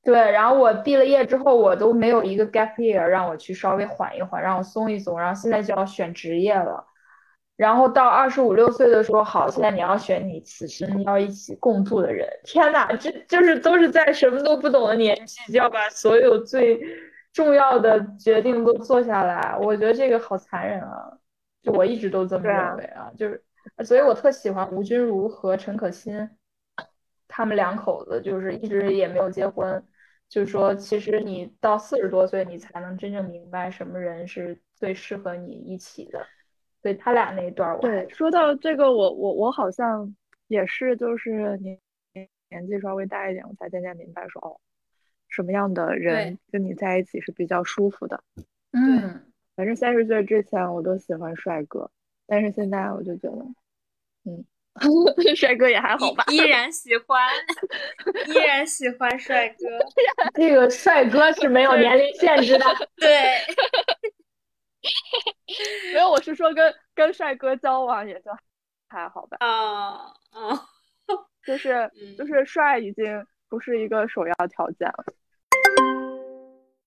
[0.03, 6.85] 对，然后我毕了业之后，我都没有一个 gap year 让我去稍微缓一缓，让我松一松，然后现在就要选职业了，
[7.55, 16.79] 然后到二十五六岁的时候，好，现在你要选你此生要一起共度的人，天呐，这就是都是在什么都不懂的年纪，就要把所有最。
[17.33, 21.11] 重要的决定都做下来，我觉得这个好残忍啊！
[21.67, 23.43] 就我一直都这么认为啊，就是，
[23.83, 26.29] 所以我特喜欢吴君如和陈可辛，
[27.27, 29.83] 他们两口子就是一直也没有结婚，
[30.29, 36.25] 就是说其实你到四十多岁，你才能真正明白什么人是最适合你一起的。
[36.81, 40.15] 所以他俩那一段，我对说到这个，我我我好像
[40.47, 41.77] 也是，就是年
[42.49, 44.55] 年纪稍微大一点，我才渐渐明白说哦。
[45.27, 48.23] 什么样的人跟你在一起是比较舒服的？
[48.71, 49.21] 嗯，
[49.57, 51.89] 反正三十岁之前我都喜欢帅哥，
[52.27, 53.43] 但是现在我就觉得，
[54.23, 54.45] 嗯，
[55.35, 56.23] 帅哥也还好吧。
[56.27, 57.27] 依然喜欢，
[58.29, 59.55] 依然喜欢帅哥。
[60.35, 62.65] 这个帅哥是没有年龄限制的。
[62.97, 63.09] 对，
[65.91, 68.29] 没有，我是说跟跟帅哥交往也就
[68.87, 69.37] 还好吧。
[69.39, 70.67] 啊啊，
[71.43, 75.03] 就是就是帅已经不是一个首要条件了。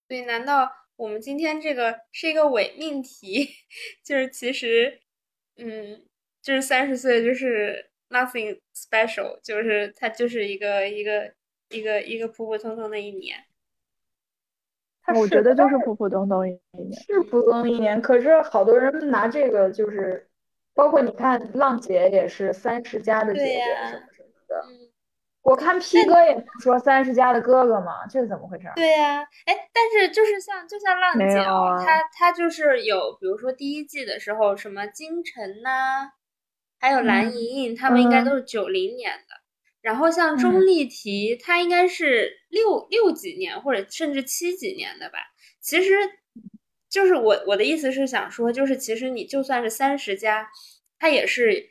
[0.07, 3.49] 所以，难道我们今天这个是一个伪命题？
[4.05, 5.01] 就是其实，
[5.57, 6.05] 嗯，
[6.43, 11.33] 就是三十岁就是 nothing special，就是它就是一个一个
[11.71, 13.43] 一个一个普普通通的一年。
[15.15, 18.03] 我觉得就是普普通通一年，是普通一年。
[18.03, 20.29] 可是好多人拿这个就是，
[20.75, 24.90] 包括你看浪姐也是三十加的姐姐什么什么的。
[25.43, 28.71] 我看 P 哥也说三十加的哥哥嘛，这是怎么回事？
[28.77, 31.43] 对呀，哎，但是就是像就像浪姐，
[31.83, 36.13] 他他就是有，比如说第一季的时候，什么金晨呐，
[36.79, 39.35] 还有蓝莹莹，他们应该都是九零年的。
[39.81, 45.19] 然后像钟丽缇，她应该是六六几年或者甚至七几年的吧。
[45.59, 45.95] 其实，
[46.91, 50.51] 就是我我的意思是想说，就是其实你就算是三十加，
[50.99, 51.71] 他也是。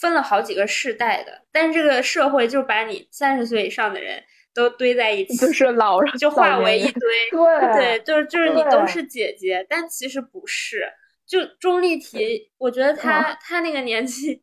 [0.00, 4.22] 分了好几个世代的，但是这个社会就把你三十岁以上的人
[4.54, 7.00] 都堆在一起，就是老人，就化为一堆。
[7.30, 10.86] 对对，就是就是你都是姐姐，但其实不是。
[11.26, 14.42] 就钟丽缇，我觉得她她那个年纪，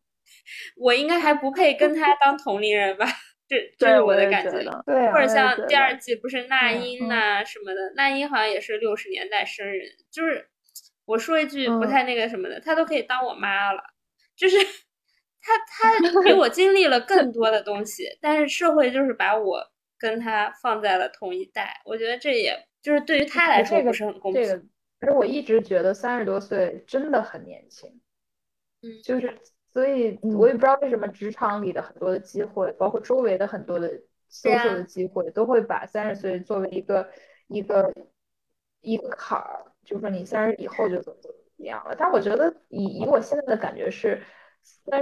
[0.75, 3.05] 我应该还不配跟她当同龄人吧？
[3.47, 4.51] 这这是我的感觉。
[4.85, 9.87] 对，或者像第二季不是那英呐什么的，那英好像也是六十年代生人。
[10.11, 10.49] 就是
[11.05, 13.81] 我说一句不太那个什么的，她都可以当我妈了。
[14.35, 14.57] 就是。
[15.43, 19.61] 他他比我经历了更多的东西，但是社会就是把我
[19.99, 24.41] 跟他放在了同一代，我觉得这也就是对于他来说不是很公平。
[24.41, 27.89] 这个，其实我一直觉得三十多岁真的很年轻，
[28.83, 29.37] 嗯，就是
[29.73, 33.91] 所以我也不知道为什么职场里的很多的机会，包括周围的很多的
[34.29, 37.09] 销售的机会，都会把三十岁作为一个
[37.47, 37.93] 一个
[38.79, 41.93] 一个坎儿，就说你三十以后就怎么怎么样了。
[41.99, 44.23] 但我觉得以以我现在的感觉是。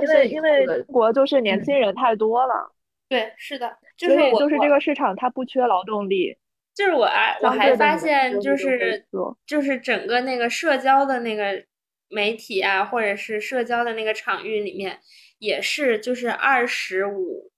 [0.01, 2.71] 因为因为中国就是年轻人太多了，
[3.09, 6.37] 对，是的，就是就是这个市场它不缺劳动力。
[6.73, 9.05] 就是我啊，我还发现就是
[9.45, 11.65] 就是整个那个社交的那个
[12.09, 14.99] 媒体啊，或者是社交的那个场域里面，
[15.39, 17.51] 也是就是二十五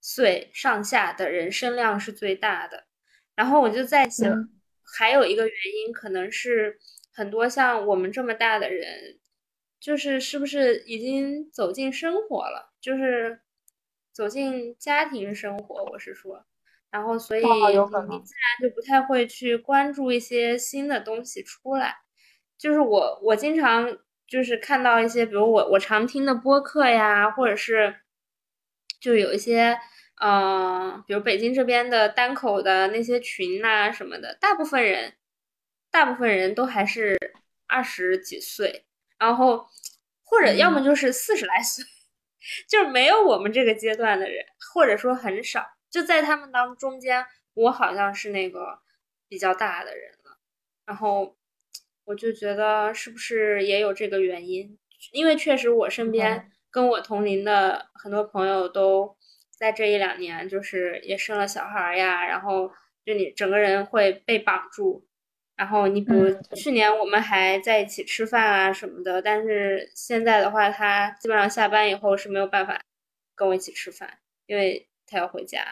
[0.00, 2.84] 岁上下的人声量是最大的。
[3.34, 4.32] 然后我就在想，
[4.96, 6.78] 还有一个原因可能是
[7.12, 9.18] 很多像我们这么大的人。
[9.86, 12.72] 就是是不是已经走进生活了？
[12.80, 13.40] 就是
[14.12, 16.44] 走进家庭生活，我是说，
[16.90, 21.98] 然后所以你自然就不太会去关注一些新的东西出来。
[22.58, 23.96] 就是我我经常
[24.26, 28.00] 就是看到一些，比如我我常听的播客呀，或者是
[29.00, 29.78] 就有一些
[30.20, 35.14] 嗯，比如北京这边的单口的那些群呐什么的，大部分人
[35.92, 37.16] 大部分人都还是
[37.68, 38.85] 二十几岁。
[39.18, 39.66] 然后，
[40.22, 41.84] 或者要么就是四十来岁，
[42.68, 44.44] 就是没有我们这个阶段的人，
[44.74, 45.66] 或者说很少。
[45.90, 48.80] 就在他们当中间，我好像是那个
[49.28, 50.38] 比较大的人了。
[50.84, 51.36] 然后
[52.04, 54.78] 我就觉得是不是也有这个原因？
[55.12, 59.16] 因为确实我身边跟我同龄的很多朋友都
[59.50, 62.70] 在这一两年，就是也生了小孩呀，然后
[63.04, 65.06] 就你整个人会被绑住。
[65.56, 72.78] 然后你比如去年我们还在一起吃饭啊什么的，但是现在的话，他基本上下班以后是没有办法
[73.34, 75.64] 跟我一起吃饭，因为他要回家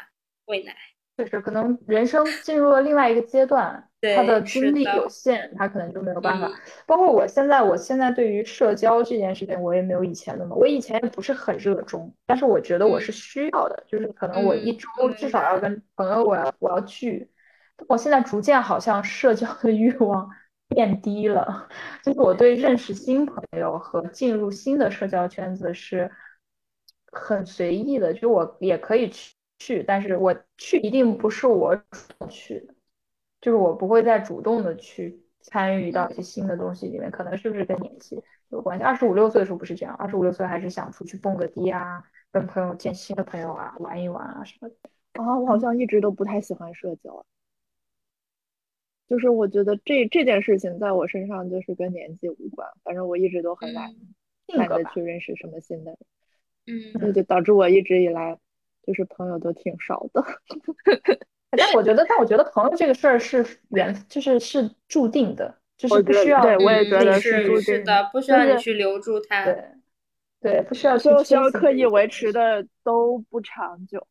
[0.47, 0.75] 喂奶。
[1.17, 6.51] 确实，可能人生进入了另外一个阶段，他的精力有限，他可能就没有办法。
[6.87, 17.31] 包括我现在，我现在对于社交这件事情，我也没有以前那么，我以前也不是很热衷，但是我觉得我是需要的，就是可能我一周至少要跟朋友，我要我要聚。
[17.89, 20.31] 我现在逐渐好像社交的欲望
[20.69, 21.69] 变低了，
[22.03, 26.11] 就是我对认识新朋友和进入新的社交圈子是
[27.13, 31.83] 很随意的，就我也可以去去，但是我去一定不是我主
[32.19, 32.75] 动去的。
[33.41, 38.19] 就是我不会再主动的去参与到一些新的东西里面，可能是不是跟年纪
[38.49, 38.83] 有关系？
[38.83, 42.03] 二十五六岁的时候不是这样，二十五六岁还是想出去蹦个迪啊，
[42.33, 44.77] 跟朋友见新的朋友啊，玩一玩啊什么的。
[45.23, 47.27] 啊，我好像一直都不太喜欢社交，
[49.09, 53.95] 就是我觉得这这件事情在我身上就是跟年纪无关，反正我一直都很懒，
[54.49, 55.99] 懒得去认识什么新的人，
[56.67, 58.39] 嗯，那就导致我一直以来
[58.83, 60.25] 就是朋友都挺少的。
[61.57, 66.43] 但我觉得，但我觉得朋友这个事儿是缘，就是是注定的，就是不需要。
[66.43, 69.45] 对，我也觉得是注定的，不需要你去留住他。
[69.45, 69.65] 对，
[70.41, 74.05] 对，不需要所有需要刻意维持的都不长久。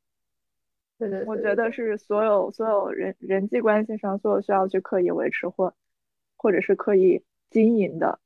[1.09, 5.73] 对对，我觉得是所有所有人人际关系上，所有需要去刻意维持或
[6.37, 8.19] 或者是刻意经营的，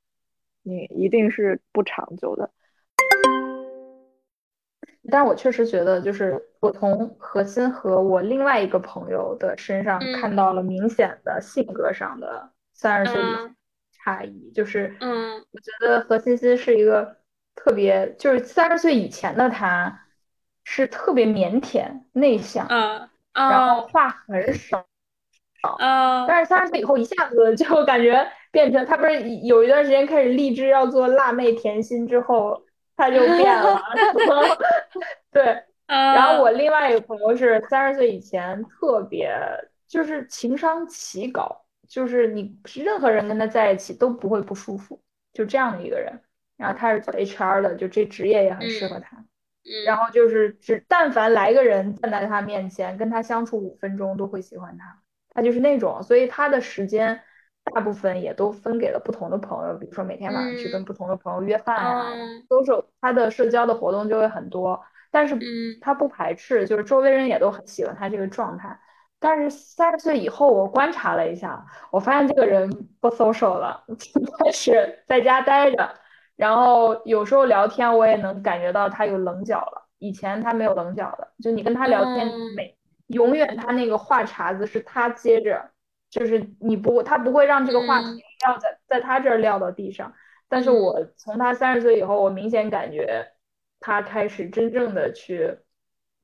[0.64, 2.52] 你一定是不长久的。
[5.10, 13.22] 但我确实觉得，就是我从何心和我另外一个朋友的身上看到了明显的性格上的三十岁
[13.94, 14.52] 差异。
[14.52, 17.16] 就是，嗯，我觉得何欣欣是一个
[17.56, 19.98] 特别，就是三十岁以前的他，
[20.70, 24.86] 是特别腼腆内向，嗯，然后话很少，
[26.28, 32.62] 但是三十岁以后一下子就感觉变成，他不是有一段时间开始立志要做辣妹甜心之后。
[33.00, 33.80] 他就变了，
[35.32, 35.64] 对。
[35.86, 39.32] 然后我另外一个朋友是三十岁以前特别
[39.88, 45.00] 就是情商奇高，就是你任何人跟他在一起都不会不舒服，
[45.32, 46.20] 就这样的一个人。
[46.58, 49.24] 然后他是做 HR 的，就这职业也很适合他。
[49.86, 55.00] 然后就是只但凡来个人站在他面前，跟他相处五分钟都会喜欢他，
[55.34, 57.22] 他就是那种，所以他的时间。
[57.74, 62.14] 大部分也都分给了不同的朋友，比如说每天晚上去跟不同的朋友约饭啊，
[62.48, 64.82] 都是他的社交的活动就会很多。
[65.12, 65.38] 但是
[65.82, 68.80] 他不排斥，就是周围人也都很喜欢他这个状态。
[69.20, 72.70] 但是三十岁以后，我观察了一下，我发现这个人
[73.02, 73.84] 不 social 了，
[74.46, 75.94] 开始在家待着，
[76.38, 79.90] 然后有时候聊天我也能感觉到他有棱角了。
[80.00, 82.78] 以前他没有棱角的，就你跟他聊天，每
[83.08, 85.72] 永远他那个话茬子是他接着。
[86.10, 90.14] 就是你不，他不会让这个话题撂在在他这儿撂到地上。
[90.48, 93.34] 但是我从他三十岁以后，我明显感觉
[93.82, 95.58] 他开始真正的去，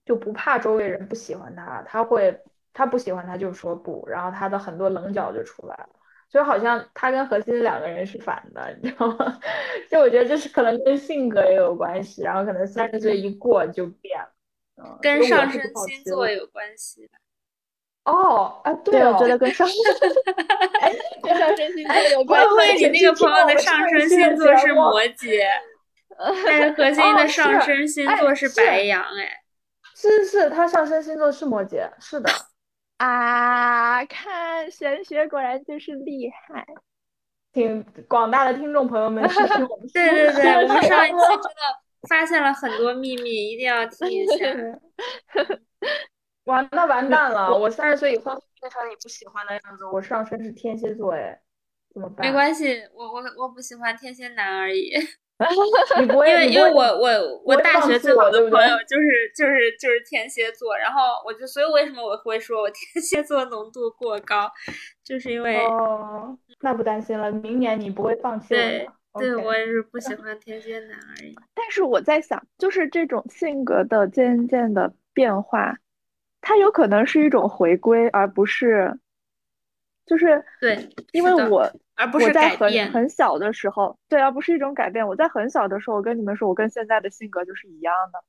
[0.05, 2.39] 就不怕周围人不喜欢他，他会
[2.71, 5.89] 他不喜欢他就说不，然后他的很多棱角就出来了。
[6.33, 9.39] 所以好像他跟何欣两个人是反的，你知道吗？
[9.87, 14.97] 就我觉得这是可能跟性格也有关系，然后可能三十岁一过就变了。
[14.99, 17.07] 跟上升星座有关系。
[18.05, 19.67] 哦，啊，对，我觉得跟上，
[20.81, 22.41] 哎，跟上升星座有关。
[22.41, 25.39] 会不会你那个朋友的上升星座是摩羯？
[26.47, 29.43] 但是何心的上升星座是白羊，哎，
[29.95, 32.29] 是是，他上升星座是摩羯，是的。
[33.03, 36.65] 啊，看玄学果然就是厉害，
[37.51, 39.85] 请广大的听众朋友们支持我们。
[39.93, 41.61] 对对对，我们上一期真的
[42.07, 44.35] 发现了很多秘密，一定要听一下。
[46.45, 47.51] 完，那完蛋了！
[47.59, 49.85] 我三十岁以后变成你不喜欢的样子。
[49.85, 51.37] 我上身是天蝎座，哎，
[51.93, 52.25] 怎么办？
[52.27, 54.91] 没关系，我我我不喜欢天蝎男而已。
[55.99, 64.49] 你不会，因为因为我我我大学最好的朋友就是就是就是天蝎座，然后我就所以为什么我会说我天蝎座浓度过高，
[65.03, 68.87] 就是因为哦，那不担心了，明年你不会放弃对，
[69.19, 71.35] 对我也是不喜欢天蝎男而已。
[71.55, 75.75] 但是我在想，就是这种性格的渐渐的变化。
[76.41, 78.99] 它有可能是一种回归，而不是，
[80.05, 85.07] 就是对，因为我而不是在很很小的时候，对，而不是一种改变。
[85.07, 88.19] 我在很小的时候，我跟你们说，我跟现在的性格就是一样的，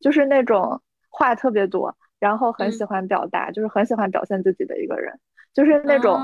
[0.00, 5.18] 就是那种话特别多，然后很喜欢表达，就是很喜欢表现自己的一个人，
[5.52, 6.18] 就是那种，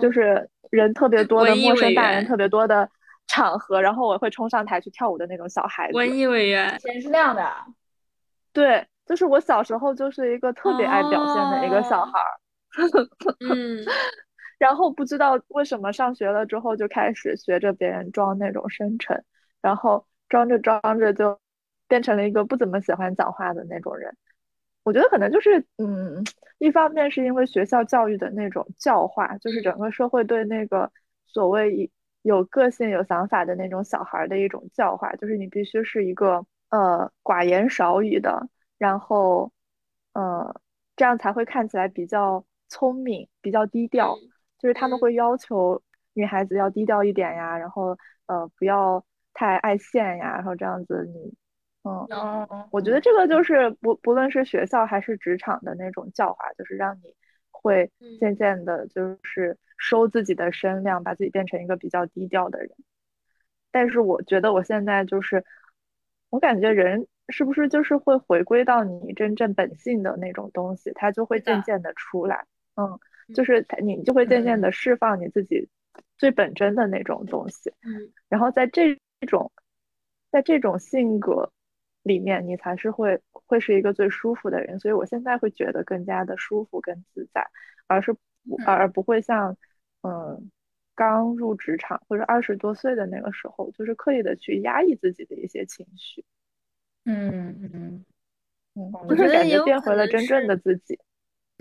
[0.00, 2.88] 就是人特别多的陌生大人特别多的
[3.26, 5.96] 场合，然后我会冲上台去跳舞的那种小孩子。
[5.96, 7.50] 文艺委员，以前是那样的，
[8.52, 8.86] 对。
[9.04, 12.30] 就是我小时候就是一个特别爱表现的一个小孩儿，
[13.52, 13.84] 嗯，
[14.62, 19.24] 然后不知道为什么上学了之后就开始学着别人装那种深沉，
[19.60, 21.36] 然后装着装着就
[21.88, 24.16] 变成了一个不怎么喜欢讲话的那种人。
[24.84, 26.24] 我觉得可能就是，嗯，
[26.58, 30.92] 一方面是因为学校教育的那种教化，就是整个社会对那个
[31.26, 31.90] 所谓
[32.22, 38.48] 有个性、有想法的那种小孩的一种教化，就是你必须是一个呃寡言少语的。
[38.78, 39.50] 然后，
[40.12, 40.54] 呃，
[40.94, 44.16] 这样才会看起来比较聪明，比较低调。
[44.62, 45.82] 就是他们会要求
[46.14, 49.04] 女孩子要低调一点呀，然后呃，不要
[49.34, 51.34] 太爱现呀，然后这样子你，
[51.82, 52.06] 嗯，
[52.70, 57.14] 我觉得这个就是不不论是学校还是职场的那种教化，就是让你
[57.50, 57.90] 会
[58.20, 62.70] 渐渐的，就是收自己的身量，把自己变成一个比较低调的人。
[63.70, 65.44] 但是我觉得我现在就是，
[66.30, 72.44] 我感觉人是不是就是会回归到你真正本性的那种东西，它就会渐渐的出来。
[72.76, 73.00] 嗯，
[73.34, 75.68] 就是你就会渐渐的释放你自己
[76.18, 77.70] 最本真的那种东西。
[77.82, 78.96] 嗯，然后在这
[79.26, 79.50] 种，
[80.30, 81.52] 在这种性格
[82.02, 84.78] 里面，你才是会会是一个最舒服的人。
[84.80, 87.46] 所以我现在会觉得更加的舒服跟自在，
[87.86, 88.16] 而是
[88.66, 89.56] 而而不会像
[90.02, 90.50] 嗯。
[90.94, 96.22] 刚入职场或者二十多岁的那个时候，就是刻意的去压抑自己的一些情绪，
[97.06, 98.04] 嗯嗯
[98.74, 100.98] 嗯，就是感觉变回了真正的自己。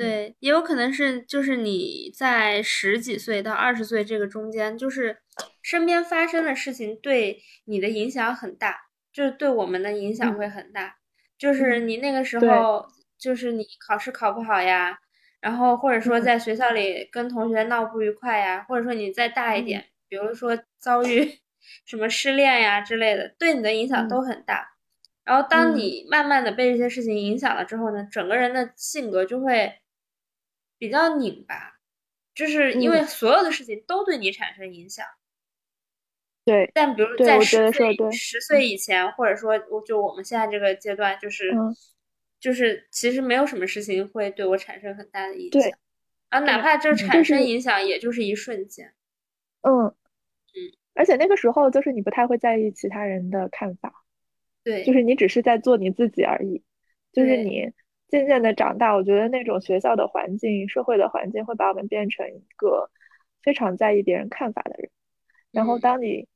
[0.02, 5.18] 对，也有可能是就是你在十几岁到二十岁这个中间，就是
[5.62, 8.78] 身边发生的事情对你的影响很大，
[9.14, 10.98] 就是对我们的影响会很大。
[11.38, 12.86] 就是你那个时候，
[13.18, 15.00] 就是你考试考不好呀。
[15.40, 21.40] 然后或者说在学校里跟同学闹不愉快呀，或者说你再大一点，比如说遭遇
[21.88, 24.68] 什么失恋呀之类的，对你的影响都很大。
[25.24, 29.74] 然后当你慢慢的被这些事情影响了之后呢，整个人的性格就会
[30.82, 31.76] 比较拧巴，
[32.34, 35.06] 就是因为所有的事情都对你产生影响。
[36.44, 36.72] 对。
[36.74, 41.54] 但比如在十岁十岁以前，或者说就我们现在这个阶段，就是。
[42.42, 45.78] 就是其实没有什么事情会对我产生很大的影响，
[46.30, 48.96] 啊，哪怕这产生影响，也就是一瞬间。
[49.62, 49.94] 嗯嗯，
[50.96, 53.94] 而且那个时候就是你不太会在意其他人的看法，
[54.64, 56.64] 对，就是你只是在做你自己而已。
[57.12, 57.72] 就是你
[58.12, 62.92] 渐渐的长大，我觉得那种学校的环境、社会的环境会把我们变成一个
[63.42, 64.92] 非常在意别人看法的人。
[65.52, 66.28] 然后当你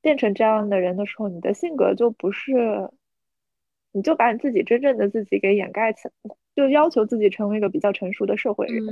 [0.00, 2.54] 变成这样的人的时候，你的性格就不是。
[3.94, 8.82] 你就把你自己真正的自己给掩盖起来了，就要求自己成为一个比较成熟的社会人。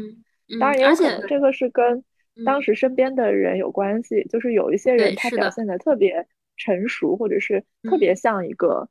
[0.60, 2.04] 当然，也有可能这个是跟
[2.44, 4.22] 当时身边的人有关系。
[4.24, 6.26] 就是有一些人他表现的特别
[6.58, 8.86] 成熟，或者是特别像一个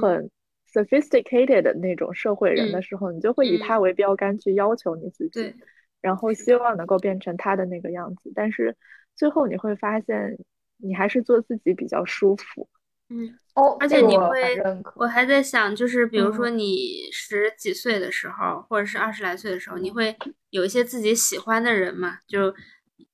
[0.00, 0.30] 很
[0.72, 5.54] sophisticated 的那种社会人的时候，你就会以他为标杆去要求你自己，
[6.00, 8.32] 然后希望能够变成他的那个样子。
[8.34, 8.76] 但是
[9.14, 10.38] 最后你会发现，
[10.78, 12.68] 你还是做自己比较舒服。
[13.10, 14.58] 嗯哦，而且你会，
[14.96, 20.16] 我还在想，就是比如说你十几岁的时候，或者是二十来岁的时候，你会
[20.48, 22.20] 有一些自己喜欢的人嘛？
[22.26, 22.54] 就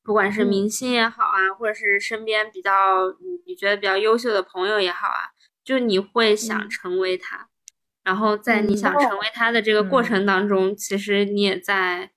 [0.05, 2.73] 不管是明星也好啊，或者是身边比较
[3.45, 5.35] 你觉得比较优秀的朋友也好啊，
[5.65, 7.48] 就你会想成为他，
[8.09, 12.11] 然后在你想成为他的这个过程当中，其实你也在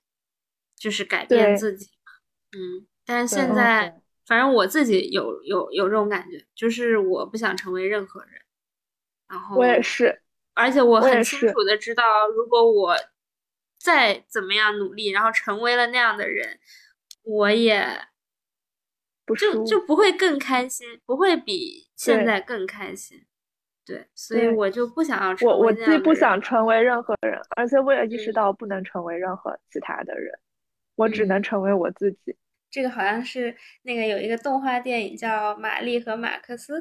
[0.74, 1.90] 就是改变自己，
[2.52, 3.98] 嗯，但是现在。
[4.24, 8.30] 反正我自己有有有这种感觉，就是我不想成为任何人，
[9.28, 10.22] 然后我也是，
[10.54, 12.96] 而且我很清楚的知道，如果我
[13.78, 16.60] 再怎么样努力，然后成为了那样的人，
[17.24, 18.06] 我也
[19.26, 23.26] 不就就不会更开心，不会比现在更开心。
[23.84, 30.32] 对，所以我就不想要成为我我既不想成为任何人，而且我也意识到不能成为任何其他的人，
[30.94, 32.36] 我只能成为我自己。
[32.70, 36.80] 这个好像是那个有一个动画电影叫《玛丽和马克思》，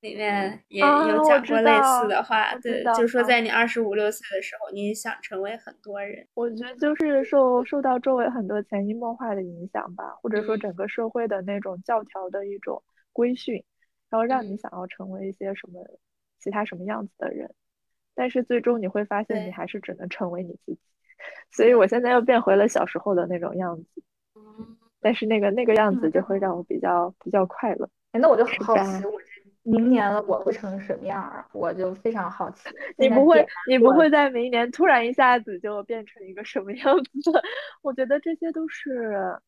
[0.00, 6.26] 里面也有讲过类似的话，对，就是说在你二十五六岁的时候，你想成为很多人。
[6.34, 12.82] 我觉得就是受受到周围很多潜移默化的影响吧，或者说整个社会的那种教条的一种
[13.12, 13.62] 规训，
[14.08, 15.80] 然后让你想要成为一些什么
[16.40, 17.54] 其他什么样子的人，
[18.14, 20.80] 但是最终你会发现你还是只能成为你自己。
[21.50, 24.02] 所以我现在又变回了小时候的那种样子。
[25.02, 27.88] 但是那个那个样子就会让我比较比较快乐。
[28.12, 29.18] 哎，那我就很好奇，我
[29.62, 31.46] 明年了我会成什么样啊？
[31.52, 32.68] 我就非常好奇。
[32.98, 37.32] 你不会，你不会在明年突然一下子就变成一个什么样子？
[37.80, 38.90] 我觉得这些都是，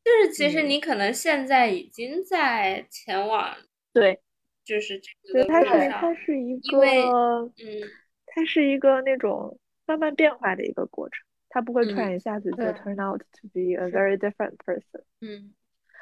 [0.04, 3.54] 就是其实你可能现在已经在前往
[3.92, 4.18] 对，
[4.64, 5.44] 就是这个。
[5.46, 7.82] 它是它是一个，嗯，
[8.26, 11.18] 它是一个那种慢慢变化的一个过程。
[11.48, 15.02] 它不会突然一下子就 turn out to be a very different person。
[15.20, 15.52] 嗯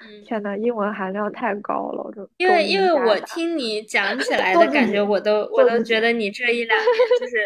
[0.02, 6.86] 嗯，天呐，英文含量太高了，这因为因为我听你讲起来的感觉，我都我都觉得你这一两年
[7.18, 7.44] 就是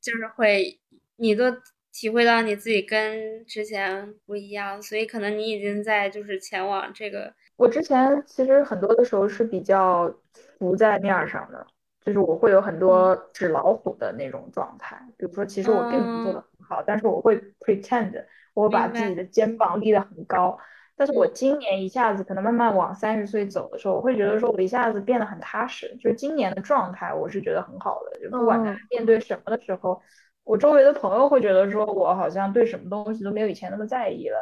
[0.00, 0.78] 就是会，
[1.16, 1.44] 你都
[1.92, 7.34] 体会到你自己跟之前不一样，所以可能你已经在就是前往这个。
[7.56, 10.14] 我之前其实很多的时候是比较
[10.58, 11.66] 浮在面上的。
[12.04, 20.56] 就是我会有很多纸老虎的那种状态，比如说，其实我并不做的很好，但是我会 pretend 我把自己的肩膀立得很高。
[20.94, 25.96] 但是我今年一下子可能慢慢往三十岁走的时候，我会觉得说我一下子变得很踏实。
[25.96, 30.00] 就是今年的状态，我是觉得很好的，就不管面对什么的时候，
[30.44, 34.38] 我周围的朋友会觉得说我好像对什么东西都没有以前那么在意了，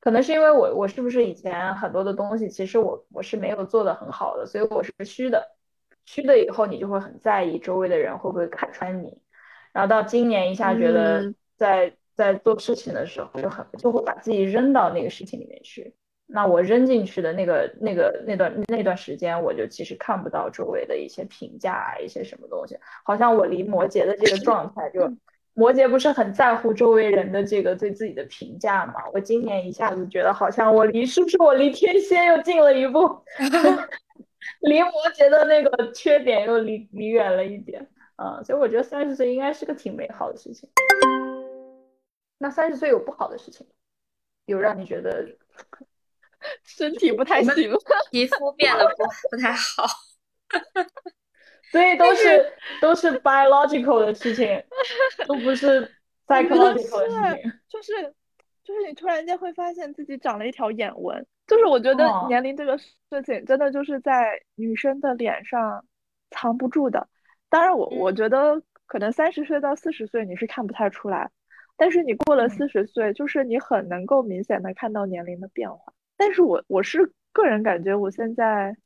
[0.00, 5.56] 可能是因为我我是不是以前很多的东西其实我我是没有做的很好的，所以我是虚的，
[6.04, 9.20] 虚的以后你就会很在意周围的人会不会看穿你，
[9.72, 15.94] 然后到今年一下觉得在在做事情的时候就很就会把自己扔到那个事情里面去。
[16.30, 22.76] 那我扔进去的那个、那个、那段那段时间，我就其实看不到周围的一些评价啊，一些什么东西。
[23.02, 25.10] 好像我离摩羯的这个状态，就
[25.58, 28.94] 摩羯不是很在乎周围人的这个对自己的评价嘛？
[29.12, 33.00] 我今年一下子觉得，好像我离是不是我离天蝎又近了一步，
[34.62, 37.84] 离摩羯的那个缺点又离离远了一点
[38.14, 38.40] 啊。
[38.44, 40.70] 所以我觉得三十岁应该是个挺美好的事情。
[42.38, 43.66] 那三十岁有不好的事情，
[44.46, 45.26] 有让你觉得？
[46.62, 47.52] 身体不太行，
[48.12, 49.84] 皮肤变得不不太好，
[51.70, 54.62] 所以都是都是 biological 的事情，
[55.26, 55.90] 都不是
[56.26, 57.52] psychological 的事情。
[57.68, 58.14] 就是
[58.64, 65.84] 就是你突然间会发现自己长了一条眼纹，就是我觉得年龄这个事情真的就是在女生的脸上
[66.30, 67.08] 藏不住的。
[67.48, 71.30] 当然，我我觉得可能三十岁到四十岁你是看不太出来，
[71.76, 75.92] 但是你过了四十岁，就是你很能够明显的看到年龄的变化。
[76.16, 78.76] 但是我我是个人感觉，我现在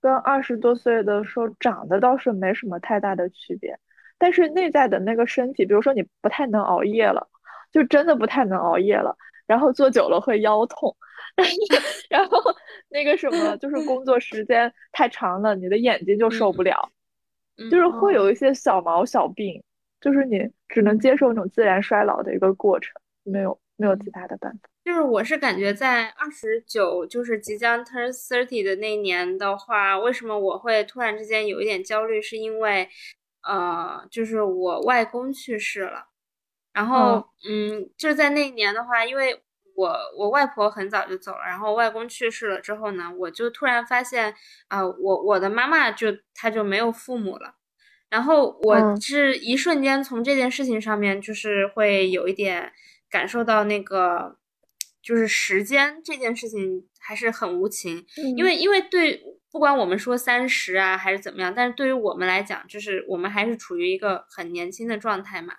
[0.00, 3.78] 跟二十多岁的时候长得倒是没什么太大的区别，
[4.18, 7.28] 但是内在的那个身体，比如说你不太能熬夜了，
[7.72, 10.96] 就真的不太能熬夜了，然后坐久了会腰痛，
[12.08, 12.40] 然后
[12.88, 16.90] 那个什么，就是工作时间太长了，你的眼睛就受不了，
[17.70, 19.62] 就是会有一些小毛小病，
[20.00, 22.92] 就是你只能接受那种自然衰老的一个过程，
[23.24, 24.68] 没有没有其他的办法。
[24.88, 32.22] 就是我是感觉在二十九，就是即将 turn thirty 的那年的话，为什么我会突然之间有一点焦虑？
[32.22, 32.88] 是因为，
[33.46, 36.06] 呃，就是我外公去世了，
[36.72, 39.42] 然后，嗯，就是在那一年的话，因为
[39.76, 44.34] 我我外婆很早就走了，然后外公去世了之后呢，我就突然发现，
[44.68, 47.56] 啊，我我的妈妈就她就没有父母了，
[48.08, 52.72] 然后我是一瞬间从这件事情上面就是会有一点
[53.10, 54.38] 感受到那个。
[55.02, 58.04] 就是时间这件事情还是很无情，
[58.36, 65.54] 因为因为对不管我们说三十啊还是怎么样，但是对于我们来讲，就是我们还是处于一个很年轻的状态嘛。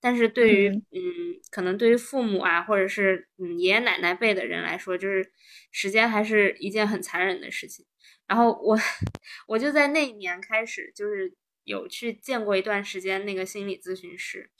[0.00, 5.32] 但是对于嗯，可能对于父母啊，或者是嗯爷爷奶奶辈的人来说，就是
[5.70, 7.86] 时间还是一件很残忍的事情。
[8.26, 8.78] 然后我
[9.46, 11.32] 我就在那一年开始，就是
[11.64, 14.50] 有去见过一段时间那个心理咨询师。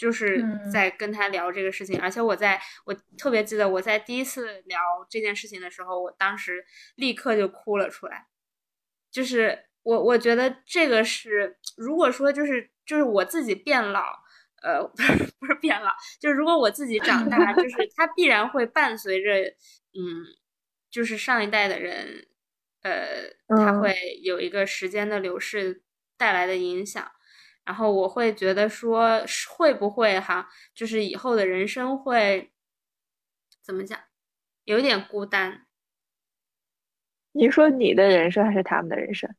[0.00, 0.42] 就是
[0.72, 4.80] 在跟他聊这个事情，而且我在我特别记得我在第一次聊
[5.10, 8.26] 这件事情的时候，我当时立刻就哭了出来。
[9.10, 14.00] 就是我我觉得这个是，如果说就是就是我自己变老，
[14.62, 19.34] 呃， 不是不是变老，就是如果我自己长大，就是它必然会伴随着，
[19.92, 20.24] 嗯，
[20.90, 22.26] 就是上一代的人，
[22.80, 25.82] 呃，他会有一个时间的流逝
[26.16, 27.12] 带来的影响。
[27.70, 32.50] 然后我会觉得说，会不会哈，就是以后的人生会
[33.64, 33.96] 怎么讲，
[34.64, 35.66] 有点孤单。
[37.30, 39.32] 你说你的人生还是他们的人生？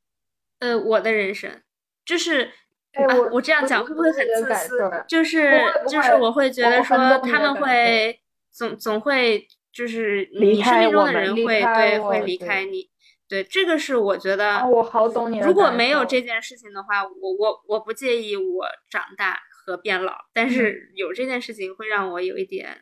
[0.59, 1.61] 呃，我的人生，
[2.05, 2.53] 就是
[2.93, 5.03] 我我这样讲会不会很自私？
[5.09, 5.59] 就是
[5.89, 12.89] 就是我会觉得说，他们会总总会就是你生命中的人会对会离开你。
[13.32, 15.39] 对，这个是我觉得，我好懂你。
[15.39, 22.82] 如果没有这件事情的话，我我我不介意我长大和变老，但是有这件事情会让我有一点，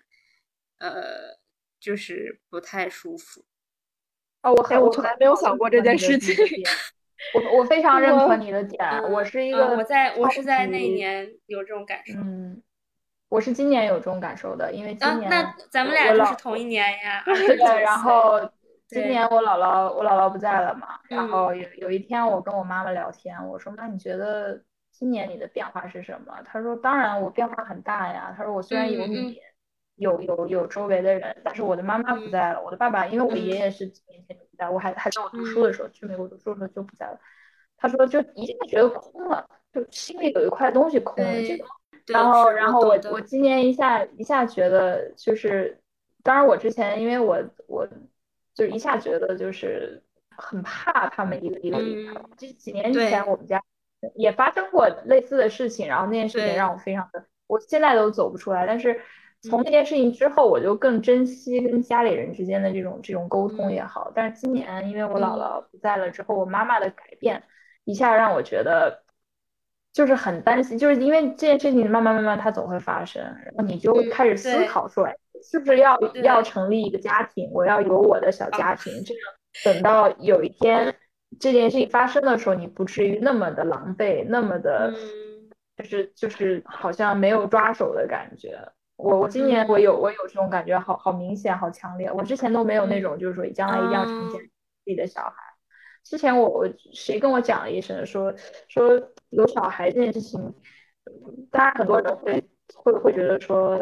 [0.80, 1.38] 呃，
[1.80, 3.46] 就是不太舒服。
[4.42, 6.36] 哦，我我从来没有想过这件事情。
[7.36, 12.14] 我我非常 认可你的点，我是一个，我在我是在那一年有这种感受。
[12.16, 12.60] 嗯，
[13.30, 17.24] 我是今年有这种感受的，因为今年那咱们俩就是同一年呀。
[17.36, 18.50] 是的， 然后。
[18.90, 24.60] 今年我姥姥我姥姥不在了嘛，然后有有一天我跟我妈妈聊天，我说妈，你觉得
[24.92, 26.34] 今年你的变化是什么？
[26.44, 28.34] 她说当然我变化很大呀。
[28.36, 29.40] 她说我虽然有你，
[29.94, 37.20] 有有有周围的人，但是我的妈妈不在了，我的爸爸因为我爷爷是几年前就不在，我还还在我读书的时候去美国读书的时候就不在了。
[37.78, 41.32] 她说就一下觉得空了，就心里有一块东西空了。
[42.08, 45.80] 然后然后我我今年一下一下觉得就是，
[46.24, 47.38] 当然我之前因为我
[47.68, 47.88] 我。
[48.60, 50.04] 就一下觉得就是
[50.36, 52.22] 很怕他们一个一个离开。
[52.38, 53.62] 这几年前我们家
[54.16, 58.68] 也发生过类似的事情，然后那件事情让我非常的，我现在都走不出来。
[58.68, 59.00] 但是
[59.42, 64.12] 从那件事情之后，我就更珍惜跟家里人之间的这种这种沟通也好。
[64.14, 67.44] 但是今年因为我姥姥不在了之后，我妈妈的改变
[67.86, 69.04] 一下让我觉得
[69.94, 75.08] 就是很担心，就是因为这件事情慢慢慢慢它总会发生，然后你就开始思考说，
[75.44, 79.24] 是不是要要成立一个家庭，我要有我的小家庭，这样
[79.64, 80.96] 等到有一天
[81.40, 84.94] 这件事情发生的时候，你不至于那么的狼狈，那么的，
[85.78, 88.58] 就是就是好像没有抓手的感觉。
[88.96, 92.12] 我我今年我有我有这种感觉，好好明显，好强烈。
[92.12, 94.50] 我之前都没有那种，就是说将来一定要成家自
[94.86, 95.34] 己的小孩。
[96.04, 98.34] 之前我我谁跟我讲了一声，说
[98.68, 100.54] 说有小孩这件事情，
[101.52, 103.80] 大家很多人会会会觉得说，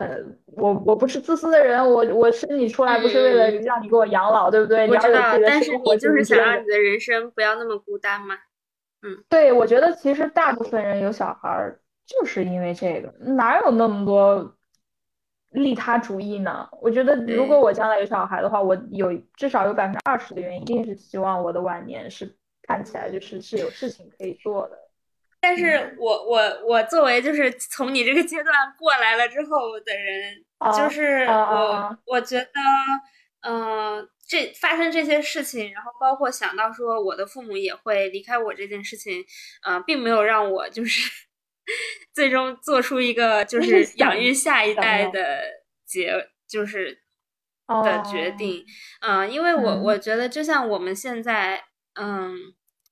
[0.00, 4.88] 呃，我我不是自私的人，我我生你出来不是为了让你给我养老，对不对？
[4.88, 8.34] 我知道，但是你就是想让你的人生不要那么孤单嘛。
[9.02, 11.80] 嗯，对，我觉得其实大部分人有小孩儿。
[12.06, 14.56] 就是因为这个，哪有那么多
[15.50, 16.68] 利他主义呢？
[16.82, 24.89] 我觉得，如果我将来有小孩的话，我有至少有百分之二十的原因，一定是希望我的晚年是看起来就是是有事情可以做的。
[25.40, 30.44] 但是我我我作为就是从你这个阶段过来了之后的人，
[30.76, 32.50] 就是我我觉得，
[33.48, 39.24] 嗯，这发生这些事情，然后包括想到说我的父母也会离开我这件事情，
[39.64, 41.10] 呃，并没有让我就是。
[42.12, 45.40] 最终做出一个就是养育下一代的
[45.86, 46.12] 结，
[46.48, 46.98] 就是
[47.68, 48.64] 的决定。
[49.00, 51.62] 嗯，因为我我觉得，就像我们现在，
[51.94, 52.34] 嗯，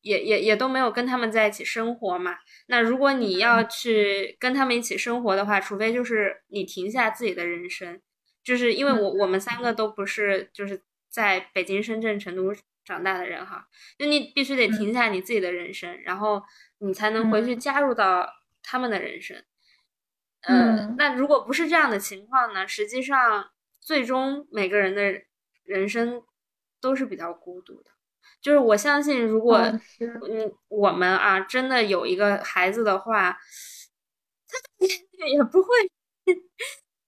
[0.01, 2.37] 也也也都没有跟他们在一起生活嘛。
[2.67, 8.01] 那如果你要去跟他们一起生活的话，除非就是你停下自己的人生，
[8.43, 13.67] 就是因为我我们三个都不是就是在北京、深圳、成都长大的人哈，
[13.99, 16.43] 就你必须得停下你自己的人生，然后
[16.79, 18.29] 你才能回去加入到。
[18.71, 19.43] 他们的人生，
[20.43, 22.69] 嗯，那如果不是这样的情况呢？
[22.69, 23.49] 实际上，
[23.81, 25.23] 最终每个人的
[25.65, 26.23] 人生
[26.79, 27.91] 都是比较孤独的。
[28.41, 33.39] 就是我相信，如果嗯我们啊真的有一个孩子的话，
[35.19, 35.69] 他 也不会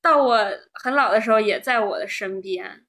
[0.02, 0.38] 到我
[0.74, 2.84] 很老的时候也在我的身边。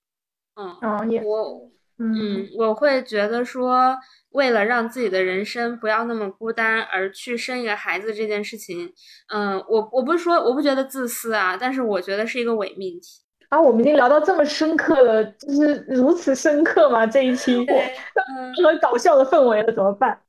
[0.56, 0.78] 嗯，
[1.24, 3.98] 我嗯我会觉得说。
[4.32, 8.94] 为了让自己的人生不要那么孤单而去生一个孩子这件事情，
[9.28, 13.21] 嗯，我我不是说我不觉得自私啊，但是我觉得是一个伪命题
[13.52, 13.62] 啊。
[13.62, 17.06] 我们已经聊到这么深刻了，就是如此深刻吗？
[17.06, 20.20] 这一期很 搞笑的氛围了，怎么办？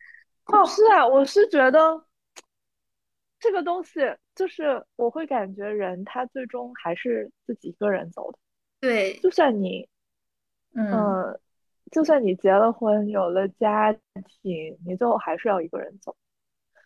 [0.47, 2.05] 哦，是啊，我是觉得
[3.39, 4.01] 这个东西
[4.35, 8.39] 就是我会感觉人他最终还是自己一个人走的。
[8.81, 9.89] 对，就算你，
[10.75, 11.39] 嗯。
[11.91, 16.16] 就算你结了婚，有了家庭，你最后还是要一个人走。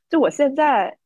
[0.09, 0.99] 就我现在，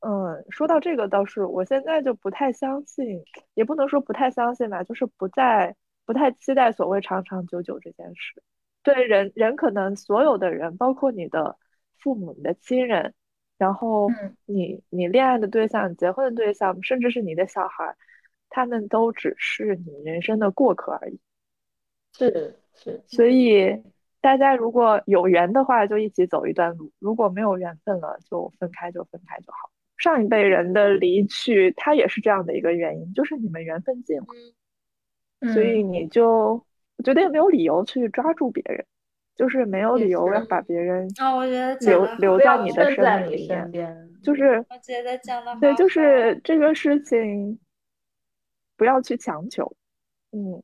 [0.00, 3.22] 嗯，说到这个倒是，我现在就不太相信，
[3.54, 5.74] 也不能说不太相信吧，就是不再
[6.04, 8.42] 不太期待所谓长长久久这件事。
[8.82, 11.56] 对人，人可能所有的人，包括你的
[11.98, 13.14] 父母、你的亲人，
[13.58, 14.08] 然后
[14.46, 17.96] 你你恋爱的对象、结婚的对象，甚至是你的小孩，
[18.48, 21.20] 他们都只是你人生的过客而已。
[22.16, 22.56] 是。
[22.72, 23.82] 是，所以
[24.22, 29.69] 大家如果有缘的话，就一起走一段路；如果没有缘分了，就分开，就分开就好。
[30.00, 36.64] 上一辈人的离去，他也是这样的一个原因，就是你们缘分尽了，所以你就
[36.96, 38.84] 我觉得也没有理由去抓住别人，
[39.36, 47.58] 就是没有理由要把别人啊，我觉得留留在你的生命里面，就是我觉得讲的对，就是这个事情
[48.76, 49.76] 不要去强求，
[50.32, 50.62] 嗯。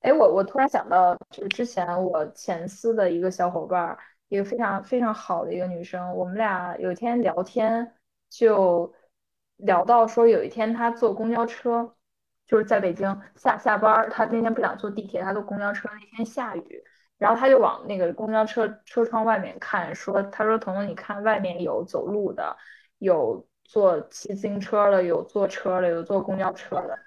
[0.00, 3.96] 哎，我我突然想到，就是之前我前司的一个小伙伴，
[4.28, 7.90] 一个非常非常好的一个女生，我们俩有一天聊天，
[8.36, 8.92] 就
[9.58, 11.94] 聊到说，有一天他坐公交车，
[12.46, 14.10] 就是在北京下下班，儿。
[14.10, 16.84] 他那天不想坐地铁，他坐公交车，那天下雨，
[17.16, 22.56] 然后他就往那个公交车车窗外面看，说，他说，彤彤，你看外面有走路的，
[22.98, 26.98] 有坐骑自行车的，有坐车的，有坐公交车的。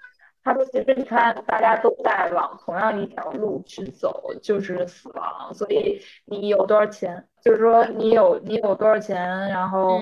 [0.42, 5.52] 他说：“其实你看，大家都在往同样一条路去走，就是死亡。
[5.52, 9.20] 所以你有多少钱，就是说你有你有多少钱，
[9.50, 10.00] 然后，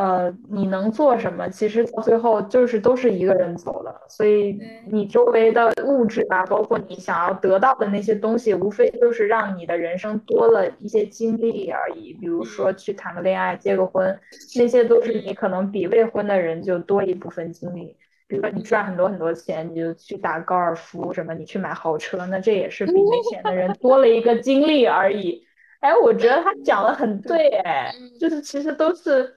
[0.00, 1.46] 呃，你能做什么？
[1.50, 3.94] 其实到最后就是都是一个人走了。
[4.08, 4.58] 所以
[4.90, 12.14] 你周围的物质啊，包括你想要得到的那些东西，无非就是让你的人生多了一些经历而已。
[12.14, 14.18] 比如说去谈个恋爱、结个婚，
[14.56, 17.94] 那些都是你可能比未婚的人就多一部分经历。”
[18.26, 25.44] 比如说你赚很多很多钱，你就去打高尔夫什么，你去买豪车，那这也是比没钱的人多了一个经历而已。
[25.80, 29.34] 哎，我觉得他讲的很对， 哎，就是其实都是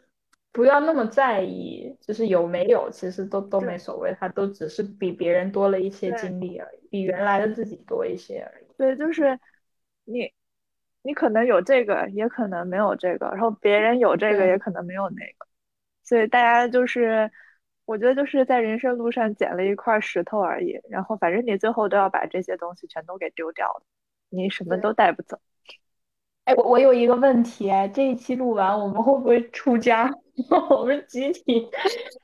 [0.54, 8.66] 不要那么在意，就是有没有，其实都都没所谓，他都只是比别人多了一些经历而已，比原来的自己多一些而已。
[8.78, 9.40] 对，就是
[10.06, 10.32] 你
[11.02, 15.48] 你可能有这个，也可能没有这个，然后别人有这个，也可能没有那个，
[16.04, 17.32] 所以大家就是，
[17.86, 23.84] 我觉得就是在人生路上捡了一块石头而已，然后反正你最后都要把这些东西全都给丢掉了，
[24.30, 25.40] 你什么都带不走。
[26.44, 30.14] 哎，我我有一个问题，这一期录完我们会不会出家？
[30.70, 31.70] 我们集体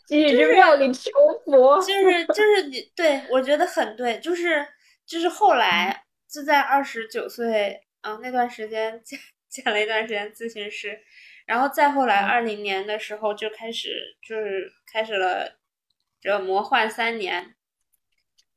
[0.07, 1.11] 集体去庙里求
[1.45, 1.79] 佛？
[1.85, 4.67] 就是就是你对我觉得很对，就是
[5.05, 10.99] 就是后来就在二十九岁啊那段时间 见见了一段时间咨询师，
[11.45, 15.57] 然后再后来二零年的时候就开始就是开始了
[16.19, 17.55] 这魔幻三年，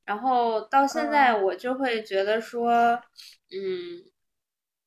[0.04, 3.02] 然后到现在我就会觉得说，
[3.50, 4.10] 嗯。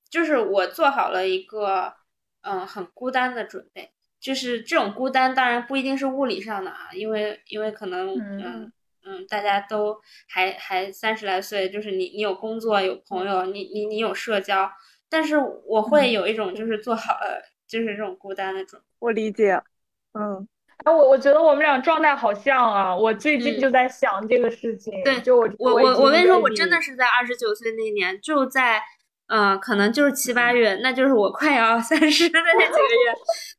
[0.07, 1.93] 就是我做好了一个，
[2.41, 3.91] 嗯，很孤单的准备。
[4.25, 8.71] 就是这种孤单，当然不一定是物理上的啊，因为因为可能，嗯
[9.05, 9.95] 嗯，大家都
[10.27, 14.67] 还还三十来岁，就是你你有工作有朋友，你你你有社交，
[15.07, 18.87] 但是我会有一种就是做好了就是这种孤单的准备。
[18.97, 19.61] 我理解，
[20.13, 20.47] 嗯，
[20.85, 24.91] 哎，我我觉得我们俩状态好像啊，我最近就在想这个事情。
[25.03, 28.81] 对，就我我我我跟你说，我真的是在二十九岁那年就在。
[29.27, 33.15] 嗯，可能就是七八月，那就是我快要三十的那几个月，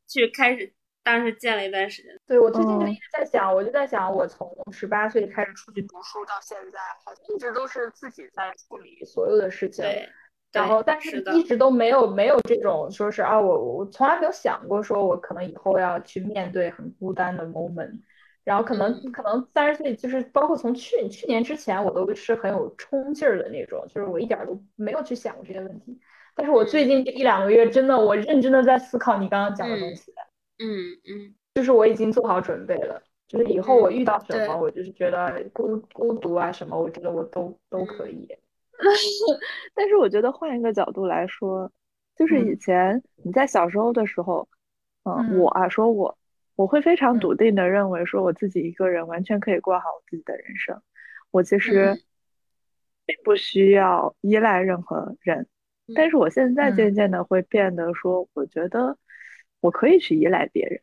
[0.07, 2.13] 去开始，当时见了一段时间。
[2.27, 9.85] 对，我最近就一直在想，我就在想，我从十八岁开始出去读书到现在，好像一直都是自己在处理所有的事情。
[9.85, 10.09] 对。
[10.53, 18.01] 然后，但是一直都没有没有这种说是啊，我我从来没有想过，说我可能以后要去面对很孤单的 moment。
[18.43, 26.01] 然后可能可能三十岁就是包括从去去年之前，我都是很有冲劲儿的那种，就是我一点都没有去想过这些问题。
[26.37, 30.13] 但是我最近这一两个月，真的我认真的在思考你刚刚讲的东西。
[30.59, 30.69] 嗯
[31.09, 38.29] 嗯，就是我已经做好准备了，就是以后我遇到什么，我就是觉得孤孤独啊什么，我觉得我都都可以。
[39.75, 41.73] 但是我觉得换一个角度来说，
[42.15, 44.47] 就是以前你在小时候的时候，
[45.05, 46.17] 嗯，我啊说我。
[46.57, 50.81] 我会非常笃定的认为，说我自己一个人完全可以过好我自己的人生。
[51.31, 52.03] 我其实
[53.05, 55.47] 并不需要依赖任何人，
[55.95, 58.99] 但是我现在渐渐的会变得说，我觉得
[59.61, 60.81] 我可以去依赖别人。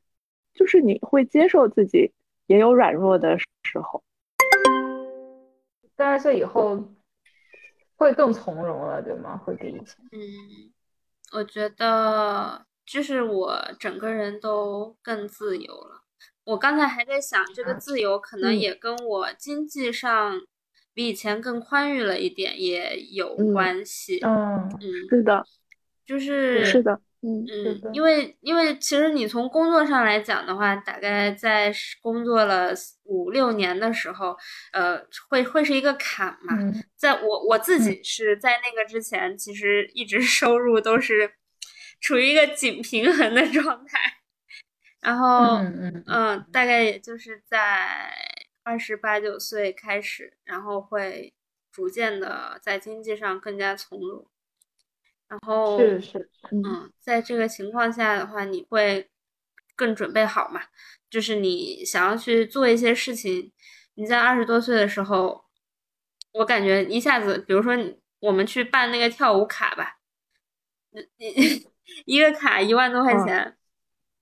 [0.54, 2.14] 就是你会接受自己
[2.48, 4.04] 也有软弱的时候。
[5.98, 6.84] 三十岁以后
[7.96, 9.38] 会更从容了，对吗？
[9.38, 9.96] 会比以前。
[10.12, 10.72] 嗯，
[11.34, 12.66] 我觉得。
[12.86, 16.02] 就是我整个人都更自由了。
[16.44, 20.38] 我刚才还在想，这个自由可能也跟我经济上
[20.94, 24.20] 比以前更宽裕了一点也有关系。
[24.24, 25.46] 嗯嗯，是的，
[26.06, 32.72] 就是是的，嗯嗯，因为因为其实你从工作上来讲的话，大概在工作了
[33.04, 34.38] 五六年的时候，
[34.72, 36.58] 呃，会会是一个坎嘛。
[36.96, 41.32] 在我我自己是在那个之前，其实一直 收入都是。
[42.02, 43.98] 处于一个紧平衡的状态，
[45.00, 48.14] 然后，嗯嗯，大概也就是在
[48.64, 51.34] 二十八九岁开始，然后会
[51.72, 54.28] 逐渐的在经济上更加从容，
[55.28, 59.10] 然后是是，嗯，在这个情况下的话，你会
[59.76, 60.62] 更准备好嘛？
[61.10, 63.52] 就是你想要去做一些事情，
[63.94, 65.46] 你在二十多岁的时候，
[66.34, 67.74] 我感觉一下子，比如说
[68.20, 70.00] 我们去办那个跳舞卡吧，
[71.18, 71.72] 你。
[72.06, 73.58] 一个卡一万多块钱，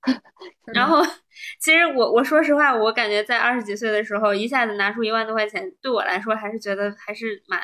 [0.73, 1.01] 然后
[1.59, 7.61] 其实我我说实话，我感觉在二十几岁的时候一下子拿出一万多块钱，对我来说还是觉得还是蛮，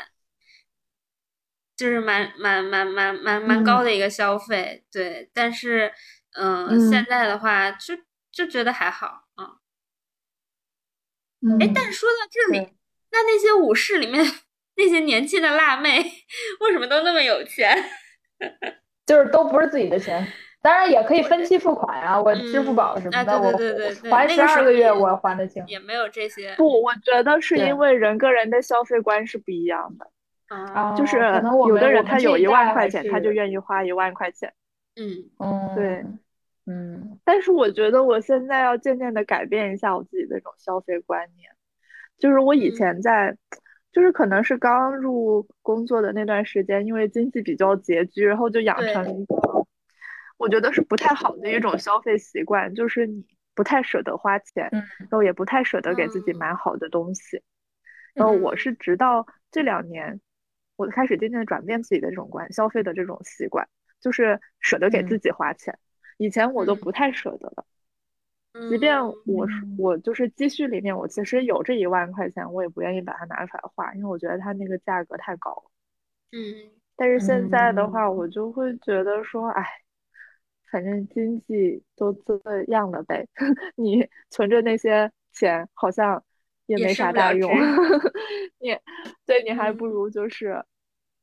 [1.75, 4.85] 就是蛮蛮蛮蛮蛮蛮高的一个消费。
[4.91, 5.91] 对，但是
[6.35, 7.95] 嗯，现在的话就
[8.31, 9.57] 就觉得还好啊。
[11.59, 12.59] 哎，但说到这里，
[13.11, 14.23] 那那些武士里面
[14.75, 15.99] 那些年轻的辣妹
[16.61, 17.75] 为什么都那么有钱？
[19.05, 20.31] 就是都不是自己的钱，
[20.62, 23.39] 当然也可以分期付款啊，我支付宝什么的，
[24.10, 25.64] 我还十二个月我还得清。
[25.68, 26.53] 也没有这些。
[26.55, 30.10] 不，我觉得是因为人跟人的消费观是不一样的。
[30.47, 31.18] 啊，就是
[31.68, 34.53] 有的人他有一万块钱，他就愿意花一万块钱。
[34.95, 36.05] 嗯嗯，对，
[36.66, 37.20] 嗯。
[37.24, 41.49] 但是我觉得我现在要渐渐的改变一下我自己的这种消费观念，
[42.18, 43.38] 就是我以前在。
[43.93, 49.66] 就是可能是刚入工作的那段时间，因为经济比较拮据，然后就养成了一个，
[50.38, 53.25] 我觉得是不太好的一种消费习惯，就是你
[53.55, 57.41] 不太舍得花钱，然后也不太舍得给自己买好的东西。
[58.13, 60.19] 然后我是直到这两年，
[60.75, 63.67] 我开始渐渐的转变自己的这种观消费的这种习惯，
[63.99, 65.77] 就是舍得给自己花钱。
[66.17, 67.65] 以前我都不太舍得了。
[68.69, 75.71] 即便我我就是积蓄里面，我其实有这一万块钱，我也不愿意把它拿出来花，因为我觉得它那个价格太高了。
[76.31, 79.63] 嗯，但是现在的话，我就会觉得说，哎，
[80.72, 83.28] 反正经济都这样了呗，
[83.76, 86.24] 你存着那些钱好像
[86.65, 87.49] 也没啥大用，
[88.59, 88.78] 你
[89.26, 90.63] 对你还不如就是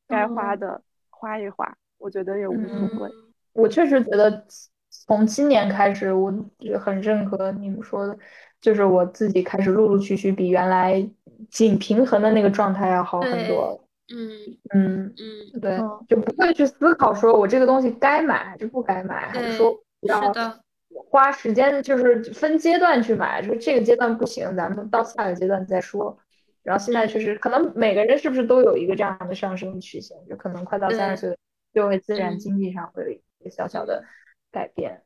[0.07, 3.09] 该花的花一花，我觉得也无所谓。
[3.53, 4.45] 我确实觉得
[4.89, 6.33] 从今年开始，我
[6.79, 8.17] 很认可你们说的，
[8.59, 11.07] 就是我自己开始陆陆续续比原来
[11.49, 13.84] 仅平衡的那个状态要好很多。
[14.07, 20.33] 嗯嗯嗯，对，就不会去思考说我这个东西该买还是不该买，还是说要
[21.09, 26.17] 花时间，就是分阶段去买，就是这个阶段不行，咱们到下个阶段再说。
[26.63, 31.37] 然后现在确实可能每个人是不是都有一个这样的上升曲线，就可能快到三十岁
[31.73, 34.03] 就会自然经济上会有一个小小的
[34.51, 35.03] 改变。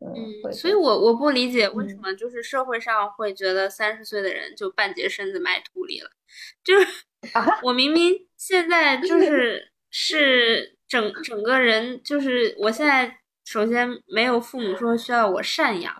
[0.00, 6.10] 嗯，所以我我不理解为什么就是社会上会觉得三十岁的人就半截身子埋土里了，
[6.64, 6.86] 就是
[7.62, 15.94] 我明明现在就 是是整整个人就是我现在首先没有父母说需要我赡养，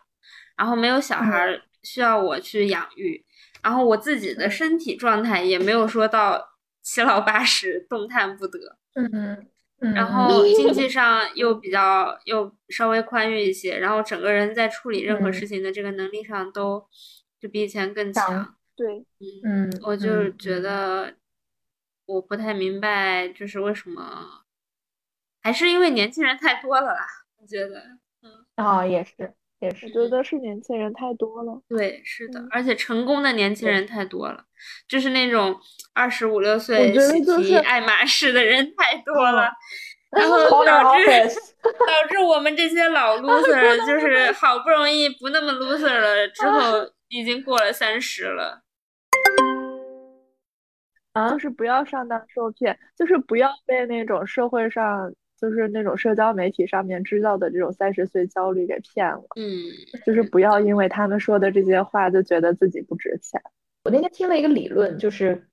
[0.57, 3.25] 然后没有小孩需要我去养育，
[3.63, 6.49] 然后我自己的身体状态也没有说到
[6.83, 8.59] 七老八十动弹不得，
[8.95, 9.47] 嗯
[9.81, 9.95] 嗯。
[9.95, 16.87] 然后经济上又比较又稍微宽裕一些，然后整个人在处理任何事情的这个能力上都
[17.41, 18.55] 就比以前更强。
[18.81, 19.05] 对，
[19.45, 21.15] 嗯，我就觉得
[22.07, 24.45] 我不太明白，就是为什么，
[25.43, 27.07] 还是因为年轻人太多了啦？
[27.39, 27.79] 我觉得，
[28.23, 31.61] 嗯，啊，也是，也是，我觉得是年轻人太多了。
[31.69, 34.47] 对，是的，而且成功的年轻人太多了，
[34.89, 35.61] 就是那种。
[35.93, 39.51] 二十五六岁喜提爱马仕的人太多了，
[40.17, 41.05] 然后导致
[41.63, 48.63] 导致我们这些老 loser 就是好不容易不那么 loser 了，之后已经过了三十了。
[51.25, 59.23] 啊，就是不要上当受骗，就是不要被那种社会上就是那种社交媒体上面制造的这种三十岁焦虑给骗了。
[59.37, 59.45] 嗯，
[60.07, 63.41] 就是不要因为他们说的这些话就觉得自己不值钱。
[63.85, 65.47] 我那天听了一个理论，就是。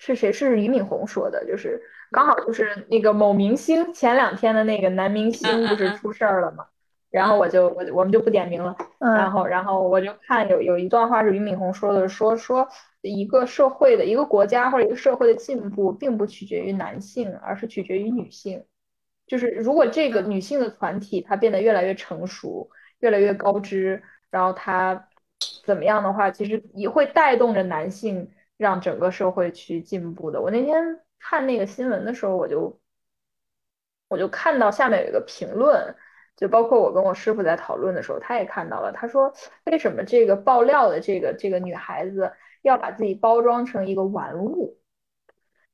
[0.00, 0.30] 是谁？
[0.30, 1.82] 是俞敏洪说的，就是
[2.12, 6.64] 刚好就是那个某明星前两天的那个男明星不是出事儿了嘛，
[7.10, 12.68] 然后我就我我们就不点名了，然后然后我就看有有一段话是俞敏洪说的，说说
[13.08, 18.64] 一个社会的一个国家或者一个社会的进步，并不取决于男性，而是取决于女性，
[19.26, 25.08] 就是如果这个女性的团体它变得越来越成熟，越来越高知，然后它
[25.64, 28.30] 怎么样的话，其实也会带动着男性。
[28.58, 30.42] 让整个社会去进步的。
[30.42, 32.80] 我那天看那个新闻的时候，我就
[34.08, 35.94] 我就看到下面有一个评论，
[36.36, 38.90] 就包括我跟我师傅在讨论的时候，他也看到了。
[38.90, 39.32] 他说
[39.66, 42.32] ：“为什么这个爆料的这个这个女孩子
[42.68, 44.78] 要把自己包装成一个玩物？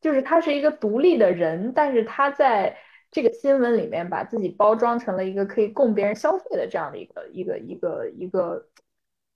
[0.00, 2.76] 就是他是一个独立的人，但是他在
[3.10, 8.66] 这个新闻里面把自己包装成了一个可以供别人消费的这样的一个一个一个一个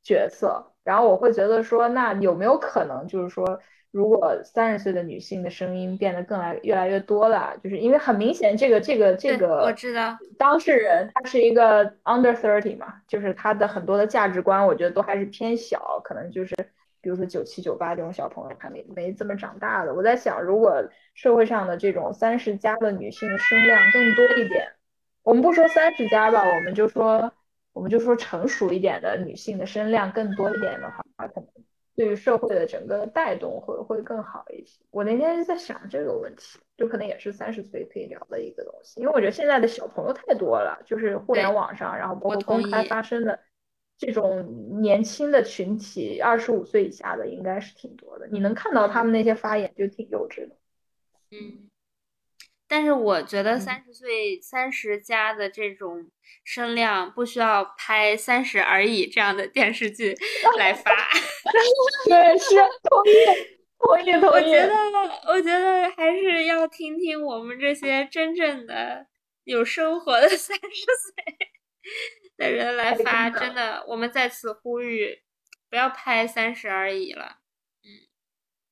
[0.03, 16.55] 角色。”然后我会觉得说，那有没有可能，就是说，如果三十岁的女性的声音变得更来越来越多了，就是因为很明显，这个这个这个，我知道当事人他是一个 under thirty 嘛，就是他的很多的价值观，我觉得都还是偏小，可能就是
[17.01, 19.95] 比如说九七九八这种小朋友还没没怎么长大的。
[19.95, 24.73] 我在想，如果社会上的这种三十加的女性的声量更多一点，
[25.23, 27.33] 我们不说三十加吧，我们就说。
[27.75, 31.47] 我们就说成熟一点的女性的声量更多一点的话，可能
[31.95, 34.81] 对于社会的整个带动会会更好一些。
[34.91, 43.39] 我那天在想这个问题，就可能也是三十岁可以聊的一个东西，因为我觉得现在的小朋友太多了，就是互联网上，然后包括公开发生的
[43.99, 48.29] 这种年轻的群体，二十五岁以下的应该是挺多的。
[48.29, 50.57] 你能看到他们那些发言就挺幼稚的，
[51.33, 51.69] 嗯。
[52.71, 56.11] 但是我觉得三十岁三十加的这种
[56.45, 60.15] 声量不需要拍《三十而已》这样的电视剧
[60.59, 60.93] 来发。
[62.05, 63.11] 对，是同意，
[63.79, 64.33] 我也，同意。
[64.33, 64.75] 我觉得，
[65.29, 69.07] 我觉得还是要听听我们这些真正的
[69.45, 71.49] 有生活的三十岁
[72.37, 73.31] 的人来发。
[73.31, 75.23] 真的，我们在此呼吁，
[75.71, 77.37] 不要拍《三十而已》了。
[77.83, 77.89] 嗯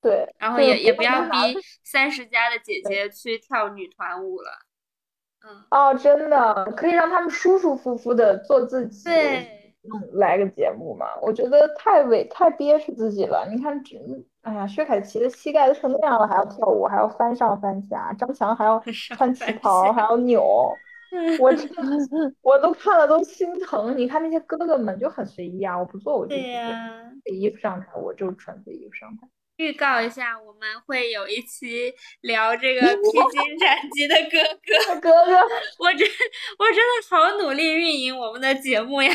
[0.03, 4.51] 对，然后也也不要逼三十加的姐姐去跳女团舞了，
[5.45, 9.75] 嗯，哦，真的可以让他们舒舒服服的做自己，对，
[10.13, 11.07] 来个节目嘛？
[11.21, 13.49] 我觉得太委太憋屈自己了。
[13.51, 13.97] 你看，这，
[14.43, 18.79] 哎呀，薛凯琪的膝盖都成那样了，还要跳舞，还要翻上翻下，张强还要
[19.17, 20.73] 穿旗袍，还要扭，
[21.41, 21.53] 我
[22.43, 23.97] 我都看了都心疼。
[23.97, 29.29] 你看那些哥哥们就很随意啊，我不做我就对呀，这衣服上台我就穿这衣服上台。
[29.57, 31.91] 预告一下，我们会有一期
[32.21, 35.01] 聊这个 披荆斩棘的哥哥。
[35.01, 35.37] 哥哥，
[35.79, 36.07] 我真
[36.59, 39.11] 我真的好努力运营我们的节目呀！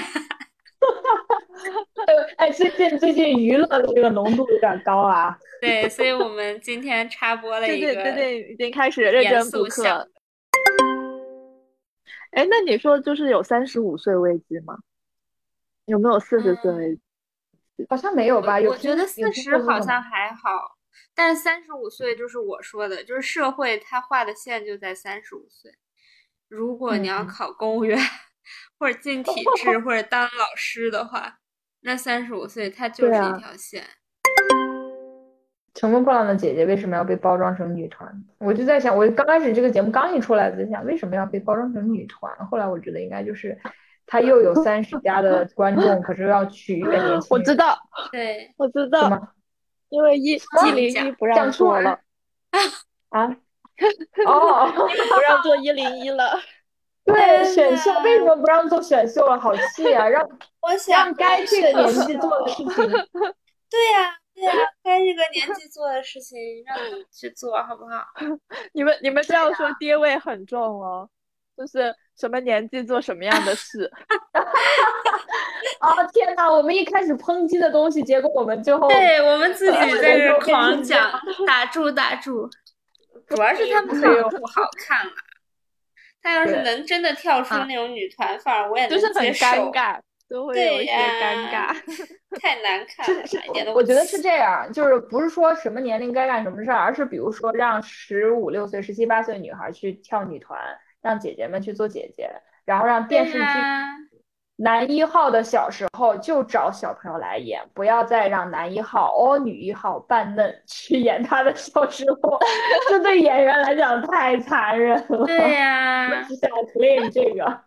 [2.38, 5.38] 哎，最近最近娱乐的这个浓度有点高啊。
[5.62, 10.10] 对，所以我们今天插播了一个，最近已经开始认真补课。
[12.32, 14.78] 哎，那你说就是有三十五岁危机吗？
[15.86, 17.02] 有没有四十岁危机？
[17.90, 18.60] 好像没有吧？
[18.60, 20.78] 我觉得四十好像还好，
[21.16, 25.76] 但是三十五岁就是我说的，就是社会它画的线就在三十五岁。
[26.48, 27.98] 如果你要考公务员，
[28.78, 31.40] 或者进体制，或者当老师的话，
[31.82, 33.88] 那三十五岁它就是一条线。
[35.74, 38.24] 乘风破浪的姐姐为什么要被包装成女团？
[38.40, 42.34] 我就在想，我刚开始这个节目刚一出来，在想为什么要被包装成女团？
[42.48, 43.58] 后来我觉得应该就是。
[44.08, 47.22] 她又有三十加的观众，可是要取悦年轻人。
[47.30, 47.78] 我知道，
[48.12, 49.34] 对，我知道。
[49.88, 51.98] 因为一一零一不让做了。
[53.08, 53.28] 啊？
[54.28, 56.38] 哦，不让做一零一了。
[57.06, 59.40] 对，选秀为什么不让做选秀了？
[59.40, 60.10] 好气啊！
[60.10, 60.22] 让
[60.62, 62.68] 我想让该这个年纪做的事情。
[63.72, 64.54] 对呀，对呀，
[64.84, 68.06] 该这个年纪做的事情让你去做好不好？
[68.74, 71.10] 你们你们这样说，爹味很重哦，
[71.58, 71.94] 就是。
[72.20, 73.90] 什么年纪做什么样的事？
[75.82, 76.48] 哦天哪！
[76.52, 82.48] 我们一开始抨击的东西，结果我们最后对我们自己在这狂讲，打住打住。
[83.28, 84.08] 主要是他们腿
[84.38, 85.12] 不好看了。
[86.22, 89.08] 他要是能真的跳出那种女团范儿，我也能接受。
[89.08, 90.00] 就是很尴尬，
[90.32, 91.76] 都会有一些尴尬，
[92.42, 93.74] 太难看了，一点都。
[93.74, 100.58] 我觉得是这样，就是不是说什么年龄该干什么事儿，而是比如说让十五六岁、十七八岁女孩去跳女团。
[101.04, 102.30] 让姐姐们去做姐姐，
[102.64, 103.44] 然后让电视剧
[104.58, 112.40] 男一号的小时候就找小朋友来演，不要再让男一号哦女一号扮嫩 去演他的小时候，
[112.88, 115.26] 这对演员来讲太残忍了。
[115.26, 117.62] 对呀，我只想 clean 这个。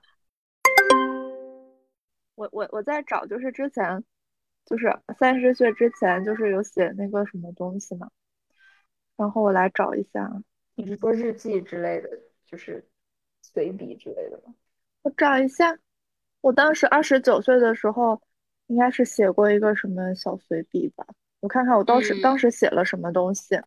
[2.34, 4.04] 我我我在找，就是之前
[4.64, 8.10] 就是三十岁之前就是有写那个什么东西嘛，
[9.16, 10.30] 然后我来找一下，
[10.74, 12.08] 你是说日记之类的，
[12.44, 12.84] 就是。
[13.46, 14.54] 随笔之类的吗？
[15.02, 15.78] 我找一下，
[16.40, 18.18] 我当时二十九岁的时候，
[18.68, 21.06] 应该是写过一个什么小随笔吧？
[21.40, 23.60] 我看看我当时当时写了什么东西。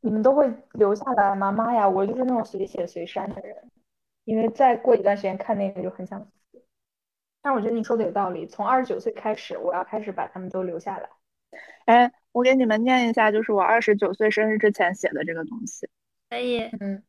[0.00, 1.50] 你们都会留下来吗？
[1.50, 3.68] 妈呀，我就是那种随写随删的人，
[4.22, 6.30] 因为再过一段时间看那个就很想死。
[7.42, 11.08] 但我觉得你说的有道理，从二十九岁开始，我要开始把他们都留下来。
[11.86, 15.88] 哎，我给你们念一下，就是我二十九岁生日之前写的这个东西。
[16.28, 17.02] 可以，嗯。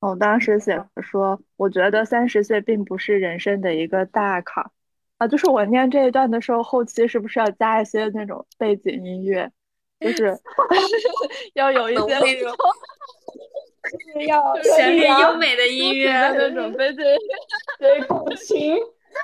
[0.00, 4.70] 我当时写说，我觉得三十岁并不是人生的一个大坎
[5.18, 5.26] 啊。
[5.26, 9.50] 就是我念这一段的时候，后期是不是要加一些那种背景音乐？
[9.98, 10.38] 就是
[11.54, 12.52] 要有一些那种，
[14.26, 17.16] 要旋律优美的音乐那种对对，
[17.78, 18.76] 对，古琴、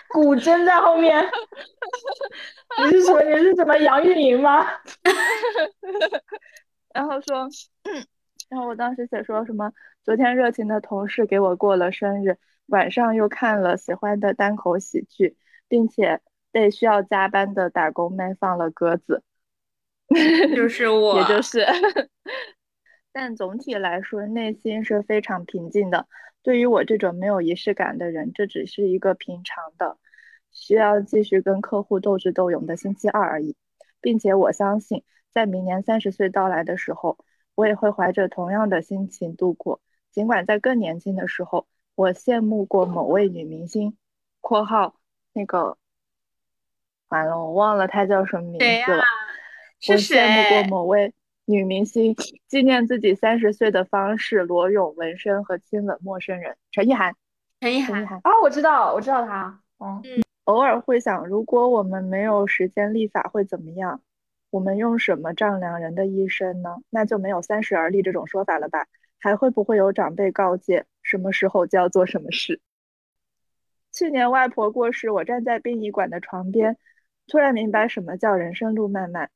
[0.09, 1.25] 古筝在后面。
[2.83, 4.67] 你是说你是什么杨钰莹吗？
[6.93, 7.49] 然后说，
[8.49, 9.73] 然后我当时写说什么？
[10.05, 12.37] 昨天热情的同事给我过了生日，
[12.67, 15.37] 晚上又看了喜欢的单口喜剧，
[15.69, 16.21] 并且
[16.53, 19.23] 被需要加班的打工妹放了鸽子，
[20.55, 21.67] 就是我，也就是。
[23.15, 26.09] 但总体来说，内心是非常平静的。
[26.43, 29.99] 对于我这种没有仪式感的人，这只是一个平常的、
[30.51, 33.55] 需要继续跟客户斗智斗勇的星期二而已，
[34.01, 37.17] 并且我相信，在明年三十岁到来的时候，
[37.55, 39.81] 我也会怀着同样的心情度过。
[40.11, 43.97] 尽管在更年轻的时候，我羡慕过某位女明星
[44.43, 44.97] （括号
[45.33, 45.79] 那个
[47.07, 49.05] 完了，我忘了她叫什么名字了）。
[49.89, 51.15] 我羡慕过某位
[51.47, 52.15] 女明星
[52.49, 56.57] 纪念自己三十岁的方式：裸泳、纹身和亲吻陌生人。
[56.71, 57.15] 陈意涵，
[57.61, 59.61] 陈意涵啊，我知道，我知道她。
[59.79, 60.03] 嗯，
[60.45, 64.01] 偶尔会想，如果我们没有时间立法会怎么样？
[64.49, 66.77] 我们用什么丈量人的一生呢？
[66.89, 68.87] 那就没有三十而立这种说法了吧？
[69.19, 72.61] 还会不会有长辈告诫什么时候就要做什么事？
[73.93, 76.79] 去年外婆过世，我站在殡仪馆的床边，
[77.27, 79.31] 突然明白什么叫人生路漫漫。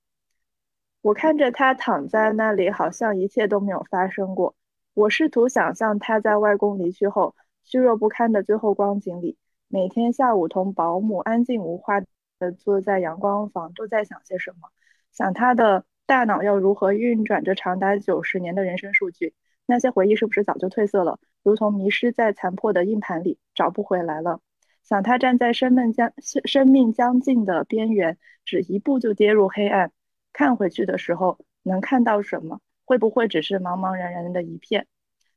[1.00, 4.54] 我看着他躺在那里，好像一切都没有发生过。
[4.94, 9.36] 我试图想象他在外公离去后虚弱不堪的最后光景里，
[9.68, 12.00] 每天下午同保姆安静无话
[12.38, 14.70] 的坐在阳光房，都在想些什么？
[15.12, 19.34] 想他的大脑要如何运转着长达九十年的人生数据？
[19.66, 24.40] 那些回忆是不是早就褪色了，如同迷失在残破的硬盘里，找不回来了？
[24.82, 29.92] 想他站在生命将生命将尽的边缘，只一步就跌入黑暗，
[30.32, 32.60] 看回去的时候能看到什么？
[32.84, 34.86] 会不会只是茫茫然然的一片？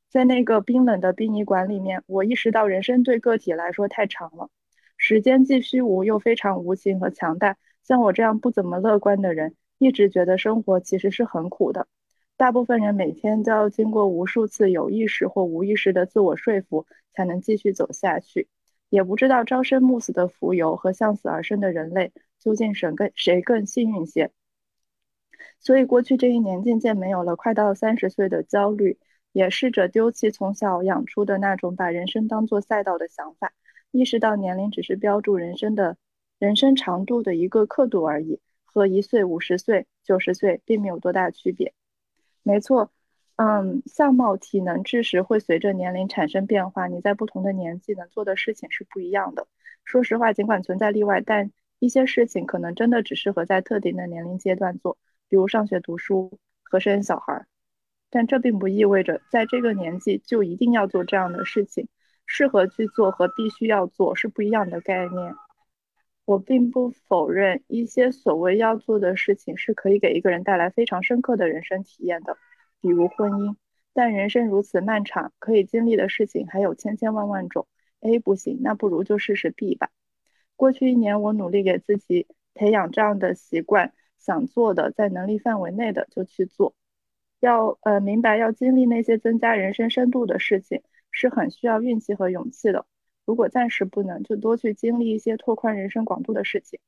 [0.10, 4.50] 在那个冰冷的殡仪馆里面，我意识到人生对个体来说太长了，
[4.98, 7.58] 时间既虚无又非常无情和强大。
[7.84, 11.88] 像我这样不怎么乐观的人，一直觉得生活其实是很苦的。
[12.38, 18.48] 大部分人每天都要经过无数次有意识或无意识的自我说服，才能继续走下去。
[18.90, 24.32] 也不知道朝生暮死的浮游和向死而生的人类究竟谁更谁更幸运些。
[25.60, 28.98] 所以过去这一年渐渐没有了快到三十岁的焦虑，
[29.32, 33.54] 也试着丢弃从小养出的那种把人生当作赛道的想法，
[33.92, 35.98] 意识到年龄只是标注人生的
[36.40, 41.74] 人生长度的一个刻度而已，和一岁、五十岁、九十岁并没有多大区别。
[42.44, 42.92] 没错，
[43.36, 46.88] 嗯，相貌、体能、知识会随着年龄产生变化。
[46.88, 49.48] 你在不同的年纪能做的事情是不一样的。
[49.84, 54.98] 说实话，尽管存在例外，但一些事情可能真的只适合在特定的年龄阶段做，
[55.32, 57.45] 比如上学读书和生小孩。
[58.10, 61.88] 但这并不意味着在这个年纪就一定要做这样的事情。
[62.26, 65.36] 适合去做和必须要做是不一样的概念。
[66.26, 72.38] 我并不否认一些所谓要做的事情是可以给一个人带来非常深刻的人生体验的，
[72.82, 73.56] 比如婚姻。
[73.94, 77.68] 但人生如此漫长，可以经历的事情还有千千万万种。
[78.02, 79.90] A 不行，那不如就试试 B 吧。
[80.56, 86.73] 过去一年，我努力给自己培养这样的习惯：想做的，在能力范围内的就去做。
[87.41, 92.85] 要呃明白，要经历那些增加人生深度的事情，是很需要运气和勇气的。
[93.26, 96.80] 如果暂时不能，就多去经历一些拓宽人生广度的事情。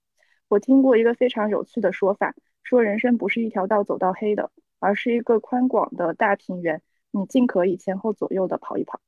[0.48, 6.82] 我听过一个非常有趣的说法，说人生不是一条道走到黑的，而是一个宽广的大平原，
[7.12, 9.00] 你尽可以前后左右的跑一跑。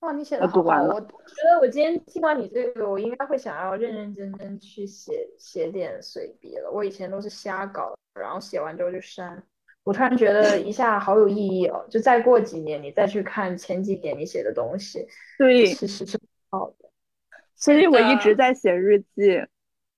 [0.00, 0.94] 哇，你写的好完了。
[0.94, 6.70] 我觉得我今天听完你这个，我应该会想要认认真真去写写点随笔了。
[6.70, 9.42] 我以前都是瞎搞，然后写完之后就删。
[9.82, 11.84] 我突然觉得一下好有意义哦！
[11.90, 15.06] 就再过几年，你再去看前几年你写的东西，
[15.38, 16.18] 对，其实是
[16.50, 16.88] 好的。
[17.54, 19.36] 所以我一直在写日记。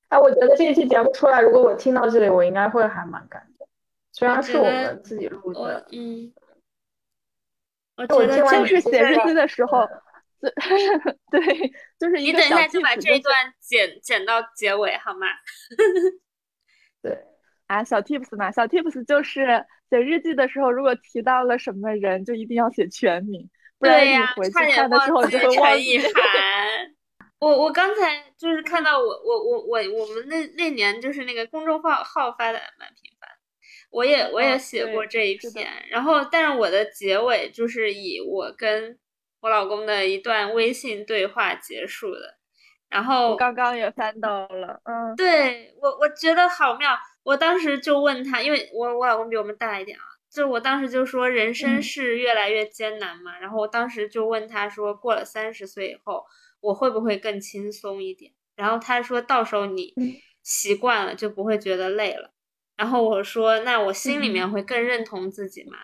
[0.09, 3.69] 哎，我觉得这一期节目出来，如果我听到这里，我应该会还蛮感动。
[4.13, 6.33] 虽然是我们自己录的，嗯。
[7.97, 9.89] 我觉得就是写日记的时候，
[11.31, 15.27] 对，就是你等一下就把这一段剪剪到结尾好吗？
[17.03, 17.19] 对。
[17.69, 23.49] 啊，小 tips 嘛，小 tips 就是写日记的时候，如果提到了什么人，就一定要写全名，
[23.79, 25.99] 不然你回去看的时候就会忘记。
[27.41, 33.31] 我我刚才就是看到我我我我我们那那年就是那个公众号号发的蛮频繁，
[33.93, 38.99] 我也我也写过这一篇，然后但是我的结尾就是以我跟
[39.41, 42.39] 我老公的一段微信对话结束的，
[42.89, 46.97] 然后我刚刚也翻到了，嗯，对我我觉得好妙。
[47.23, 56.25] 我当时就问他，因为我我老公比我们大一点啊，就我当时就说人生是越来越艰难嘛，然后我当时就问他说，过了三十岁以后，
[56.61, 58.33] 我会不会更轻松一点？
[58.57, 59.95] 然后他说到时候你
[60.43, 62.33] 习惯了就不会觉得累了。
[62.83, 65.79] 然后我说那我心里面会更认同自己吗？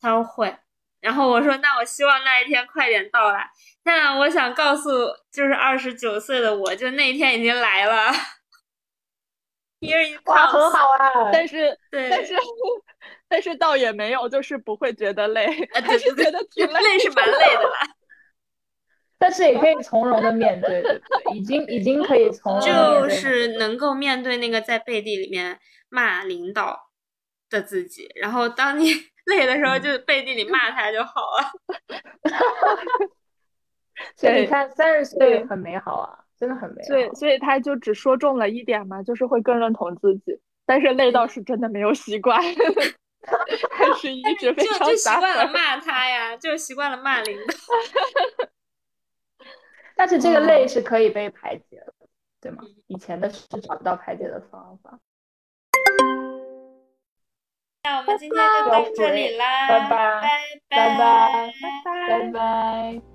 [0.00, 0.52] 他说会。
[1.00, 3.48] 然后我说那我希望那一天快点到来。
[3.84, 4.90] 那我想告诉
[5.30, 8.12] 就是二十九岁的我，就那一天已经来了。
[10.24, 11.30] 哇，很好啊！
[11.32, 12.34] 但是，但是，
[13.28, 17.78] 但是倒也没有，就是不会觉得累，还是觉得挺累，是蛮累的啦。
[19.20, 25.60] 但是也可以从容的面对，对对，已经已经可以从容就是能够面对那个在背地里面
[25.90, 26.88] 骂领导
[27.50, 28.92] 的自己，然后当你
[29.26, 31.52] 累的时候，就背地里骂他就好了。
[34.16, 36.24] 所以你看，三十岁很美好啊。
[36.40, 42.40] 真的很美，所以所以他就只说中了一点嘛，就是会更认同自己，但是累倒是真的没有习惯，
[43.70, 47.52] 还是一直非常就习惯了骂他呀，就习惯了骂领导。
[50.00, 51.92] 但是这个累是可以被排解的，
[52.40, 52.62] 对吗？
[52.86, 54.98] 以前的是找不到排解的方法。
[57.84, 60.22] 那我们今天就到这里啦，拜拜，
[60.70, 61.52] 拜拜，
[62.08, 63.09] 拜拜。